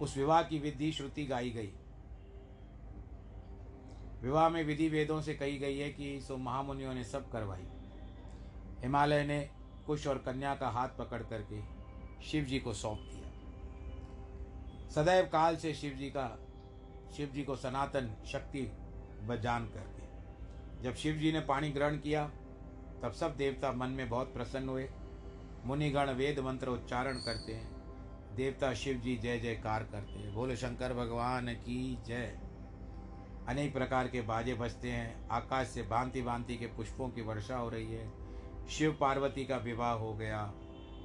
उस 0.00 0.16
विवाह 0.16 0.42
की 0.42 0.58
विधि 0.58 0.92
श्रुति 0.92 1.24
गाई 1.24 1.50
गई। 1.50 1.72
विवाह 4.24 4.48
में 4.48 4.64
विधि 4.64 4.88
वेदों 4.88 5.20
से 5.20 5.34
कही 5.34 5.58
गई 5.58 5.78
है 5.78 5.90
कि 5.90 6.20
सो 6.20 6.36
महामुनियों 6.36 6.94
ने 6.94 7.04
सब 7.04 7.30
करवाई। 7.30 7.66
हिमालय 8.80 9.24
ने 9.24 9.50
कुश 9.86 10.06
और 10.06 10.18
कन्या 10.18 10.54
का 10.54 10.68
हाथ 10.68 10.88
पकड़ 10.88 11.22
करके 11.22 11.62
शिव 12.24 12.44
जी 12.44 12.58
को 12.58 12.72
सौंप 12.72 12.98
दिया। 12.98 13.24
सदैव 14.90 15.24
काल 15.24 15.56
से 15.56 15.74
शिव 15.74 15.92
जी 15.92 16.10
का 16.10 16.38
शिव 17.16 17.28
जी 17.28 17.42
को 17.42 17.56
सनातन 17.56 18.16
शक्ति 18.26 18.62
बजान 19.22 19.66
करके। 19.66 20.04
जब 20.82 20.94
शिव 20.94 21.14
जी 21.14 21.32
ने 21.32 21.40
पानी 21.40 21.70
ग्रहण 21.70 21.98
किया, 21.98 22.28
तब 23.02 23.12
सब 23.12 23.36
देवता 23.36 23.72
मन 23.72 23.88
में 23.88 24.08
बहुत 24.08 24.34
प्रसन्न 24.34 24.68
हुए। 24.68 24.90
मुनिगण 25.64 26.10
वेद 26.10 26.38
मंत्र 26.38 26.68
उच्चारण 26.68 27.16
करते 27.16 27.52
हैं। 27.52 27.70
देवता 28.34 28.74
शिव 28.74 28.98
जी 28.98 29.16
जय 29.16 29.38
जयकार 29.38 29.84
करते 29.84 30.12
हैं। 30.12 30.34
बोले, 30.34 30.56
शंकर 30.56 30.94
भगवान 30.94 31.54
की 31.54 31.98
जय। 32.06 32.43
अनेक 33.48 33.72
प्रकार 33.72 34.08
के 34.08 34.22
बाजे 34.22 34.54
बजते 34.54 34.90
हैं। 34.90 35.28
आकाश 35.28 35.66
से 35.66 35.82
भांति 35.82 36.22
भांति 36.22 36.56
के 36.56 36.66
पुष्पों 36.66 37.08
की 37.08 37.22
वर्षा 37.22 37.56
हो 37.56 37.68
रही 37.68 37.92
है। 37.92 38.12
शिव 38.70 38.98
पार्वती 39.00 39.44
का 39.44 39.56
विवाह 39.56 39.92
हो 39.92 40.14
गया 40.14 40.52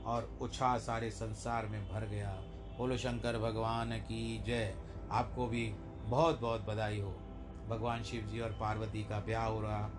और 0.06 0.38
उछा 0.42 0.78
सारे 0.78 1.12
संसार 1.12 1.66
में 1.66 1.90
भर 1.90 2.06
गया। 2.06 2.32
बोलो, 2.78 2.98
शंकर 2.98 3.40
भगवान 3.40 3.98
की 3.98 4.44
जय। 4.44 4.76
आपको 5.12 5.48
भी 5.48 5.74
बहुत 6.06 6.40
बहुत 6.40 6.62
बधाई 6.62 7.00
हो। 7.00 7.12
भगवान 7.70 8.04
शिव 8.04 8.22
जी 8.22 8.40
और 8.40 8.52
पार्वती 8.52 9.04
का 9.04 9.20
ब्याह 9.20 9.46
हो 9.46 9.62
रहा। 9.62 9.90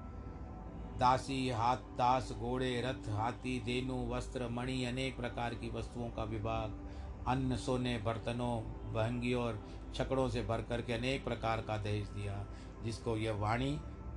दासी 0.98 1.50
हाथ, 1.50 1.76
दास 1.76 2.32
घोड़े, 2.32 2.80
रथ, 2.80 3.08
हाथी 3.08 3.60
देनु 3.60 4.14
वस्त्र, 4.14 4.48
मणि, 4.48 4.84
अनेक 4.84 5.16
प्रकार 5.16 5.54
की 5.54 5.70
वस्तुओं 5.70 6.10
का 6.10 6.24
विभाग। 6.24 6.88
अन्न, 7.28 7.56
सोने, 7.56 7.98
बर्तनों 7.98 8.79
बहंगी 8.92 9.32
और 9.34 9.62
छकड़ों 9.94 10.28
से 10.28 10.42
भर 10.42 10.62
करके 10.62 10.92
अनेक 10.92 11.24
प्रकार 11.24 11.60
का 11.60 11.76
दहेज 11.76 12.08
दिया, 12.08 12.44
जिसको 12.84 13.16
यह 13.16 13.32
वाणी 13.32 13.72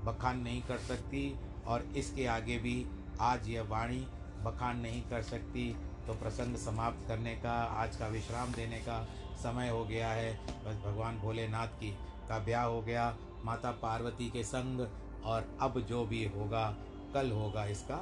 बखान 0.05 0.39
नहीं 0.39 0.61
कर 0.61 0.77
सकती 0.77 1.33
और 1.67 1.83
इसके 1.97 2.25
आगे 2.25 2.57
भी 2.57 2.85
आज 3.21 3.47
यह 3.49 3.63
वाणी 3.63 4.05
बखान 4.43 4.79
नहीं 4.79 5.01
कर 5.01 5.21
सकती। 5.21 5.73
तो 6.07 6.13
प्रसंग 6.13 6.55
समाप्त 6.55 7.07
करने 7.07 7.35
का, 7.35 7.51
आज 7.51 7.95
का 7.95 8.07
विश्राम 8.07 8.51
देने 8.51 8.79
का 8.79 9.07
समय 9.43 9.69
हो 9.69 9.83
गया 9.85 10.09
है। 10.09 10.33
बस 10.65 10.81
भगवान 10.85 11.17
भोलेनाथ 11.19 11.67
की 11.79 11.91
का 12.29 12.39
ब्याह 12.39 12.63
हो 12.63 12.81
गया। 12.81 13.15
माता 13.45 13.71
पार्वती 13.71 14.29
के 14.29 14.43
संग 14.43 14.87
और 15.25 15.57
अब 15.61 15.79
जो 15.79 16.05
भी 16.05 16.23
होगा, 16.25 16.65
कल 17.13 17.31
होगा 17.31 17.65
इसका 17.65 17.95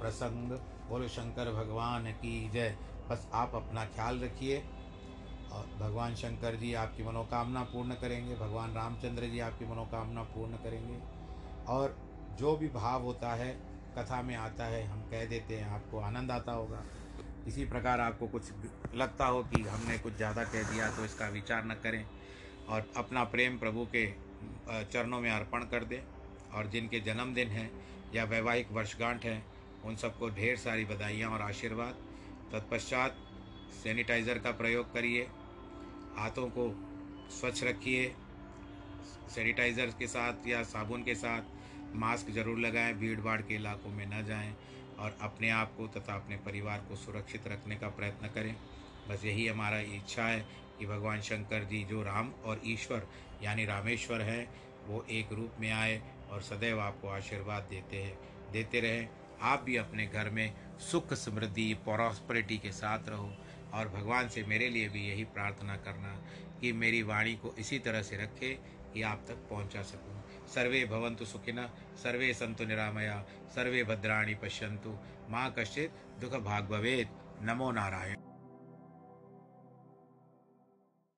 प्रसंग। 0.00 0.52
बोलो 0.88 1.08
शंकर 1.08 1.52
भगवान 1.52 2.12
की 2.12 2.50
जय। 2.50 2.76
बस 3.10 3.28
आप 3.34 3.54
अपना 3.54 3.84
ख्याल 3.84 4.20
रखिए। 4.20 4.58
और 5.56 5.66
भगवान 5.80 6.14
शंकर 6.14 6.56
जी 6.56 6.72
आपकी 6.76 7.02
मनोकामना 7.02 7.62
पूर्ण 7.64 7.94
करेंगे, 7.96 8.34
भगवान 8.36 8.74
रामचंद्र 8.74 9.26
जी 9.26 9.38
आपकी 9.40 9.64
मनोकामना 9.64 10.22
पूर्ण 10.34 10.56
करेंगे। 10.64 10.98
और 11.68 11.96
जो 12.38 12.56
भी 12.56 12.68
भाव 12.70 13.02
होता 13.02 13.32
है, 13.34 13.52
कथा 13.98 14.20
में 14.22 14.34
आता 14.36 14.64
है, 14.66 14.84
हम 14.86 15.00
कह 15.10 15.24
देते 15.26 15.56
हैं, 15.56 15.70
आपको 15.70 16.00
आनंद 16.00 16.30
आता 16.30 16.52
होगा। 16.52 16.82
इसी 17.46 17.64
प्रकार 17.66 18.00
आपको 18.00 18.26
कुछ 18.28 18.50
लगता 18.94 19.26
हो 19.26 19.42
कि 19.44 19.62
हमने 19.62 19.98
कुछ 19.98 20.16
ज़्यादा 20.16 20.44
कह 20.44 20.62
दिया 20.72 20.90
तो 20.90 21.04
इसका 21.04 21.28
विचार 21.30 21.64
न 21.64 21.74
करें 21.82 22.04
और 22.68 22.86
अपना 22.96 23.24
प्रेम 23.26 23.58
प्रभु 23.58 23.86
के 23.94 24.06
चरणों 24.84 25.20
में 25.20 25.30
अर्पण 25.30 25.64
कर 25.66 25.84
दें। 25.84 26.00
और 26.54 26.66
जिनके 26.66 27.00
जन्मदिन 27.02 27.48
हैं 27.48 27.70
या 28.14 28.24
वैवाहिक 28.24 28.70
वर्षगांठ 28.72 29.24
हैं, 29.24 29.44
उन 29.84 29.96
सबको 29.96 30.28
ढेर 30.30 30.56
सारी 30.58 30.84
बधाइयाँ 30.84 31.30
और 31.30 31.42
आशीर्वाद। 31.42 31.94
तत्पश्चात 32.52 33.16
सैनिटाइज़र 33.74 34.38
का 34.38 34.50
प्रयोग 34.52 34.92
करिए। 34.92 35.28
हाथों 36.16 36.48
को 36.48 36.70
स्वच्छ 37.30 37.62
रखिए 37.64 38.14
सैनिटाइज़र 39.28 39.94
के 39.98 40.06
साथ 40.06 40.46
या 40.48 40.62
साबुन 40.62 41.02
के 41.02 41.14
साथ 41.14 41.94
मास्क 41.94 42.30
ज़रूर 42.30 42.58
लगाएँ 42.58 42.92
भीड़ 42.94 43.20
भाड़ 43.20 43.40
के 43.40 43.54
इलाकों 43.54 43.90
में 43.90 44.06
न 44.06 44.24
जाएँ 44.26 44.54
और 44.98 45.16
अपने 45.20 45.50
आप 45.50 45.74
को 45.76 45.86
तथा 45.86 46.14
अपने 46.14 46.36
परिवार 46.36 46.78
को 46.78 46.96
सुरक्षित 46.96 47.48
रखने 47.48 47.76
का 47.76 47.88
प्रयत्न 47.88 48.28
करें। 48.28 48.54
बस 49.08 49.24
यही 49.24 49.46
हमारा 49.46 49.78
इच्छा 49.96 50.22
है 50.22 50.40
कि 50.78 50.86
भगवान 50.86 51.20
शंकर 51.20 51.64
जी 51.64 51.82
जो 51.84 52.02
राम 52.02 52.32
और 52.44 52.60
ईश्वर, 52.66 53.06
यानी 53.42 53.64
रामेश्वर 53.64 54.22
हैं, 54.22 54.48
वो 54.86 55.04
एक 55.10 55.32
रूप 55.32 55.60
में 55.60 55.70
आए 55.70 56.00
और 56.30 56.42
सदैव 56.42 56.80
आपको 56.80 57.08
आशीर्वाद 57.08 57.66
देते 57.70 58.02
हैं, 58.02 58.18
देते 58.52 58.80
रहें। 58.80 59.08
आप 59.42 59.62
भी 59.62 59.76
अपने 59.76 60.06
घर 60.06 60.30
में 60.30 60.52
सुख 60.80 61.12
समृद्धि 61.14 61.72
प्रॉस्परिटी 61.84 62.58
के 62.58 62.72
साथ 62.72 63.08
रहो। 63.08 63.30
और 63.76 63.88
भगवान 63.88 64.28
से 64.28 64.42
मेरे 64.42 64.68
लिए 64.68 64.88
भी 64.88 65.08
यही 65.08 65.24
प्रार्थना 65.34 65.76
करना 65.76 66.14
कि 66.60 66.72
मेरी 66.72 67.02
वाणी 67.02 67.34
को 67.34 67.54
इसी 67.58 67.78
तरह 67.78 68.02
से 68.02 68.16
रखे 68.16 68.52
कि 68.94 69.02
आप 69.02 69.24
तक 69.28 69.46
पहुँचा 69.50 69.82
सकूँ। 69.82 70.22
सर्वे 70.54 70.84
भवंतु 70.84 71.24
सुखिन, 71.24 71.66
सर्वे 72.02 72.32
संतु 72.34 72.64
निरामया, 72.64 73.24
सर्वे 73.54 73.84
भद्राणी 73.84 74.34
पश्यंतु 74.34 74.98
माँ 75.30 75.54
कश्चित 75.58 76.04
दुख 76.20 76.40
भाग 76.42 76.68
भवेद 76.68 77.08
नमो 77.42 77.70
नारायण। 77.72 78.15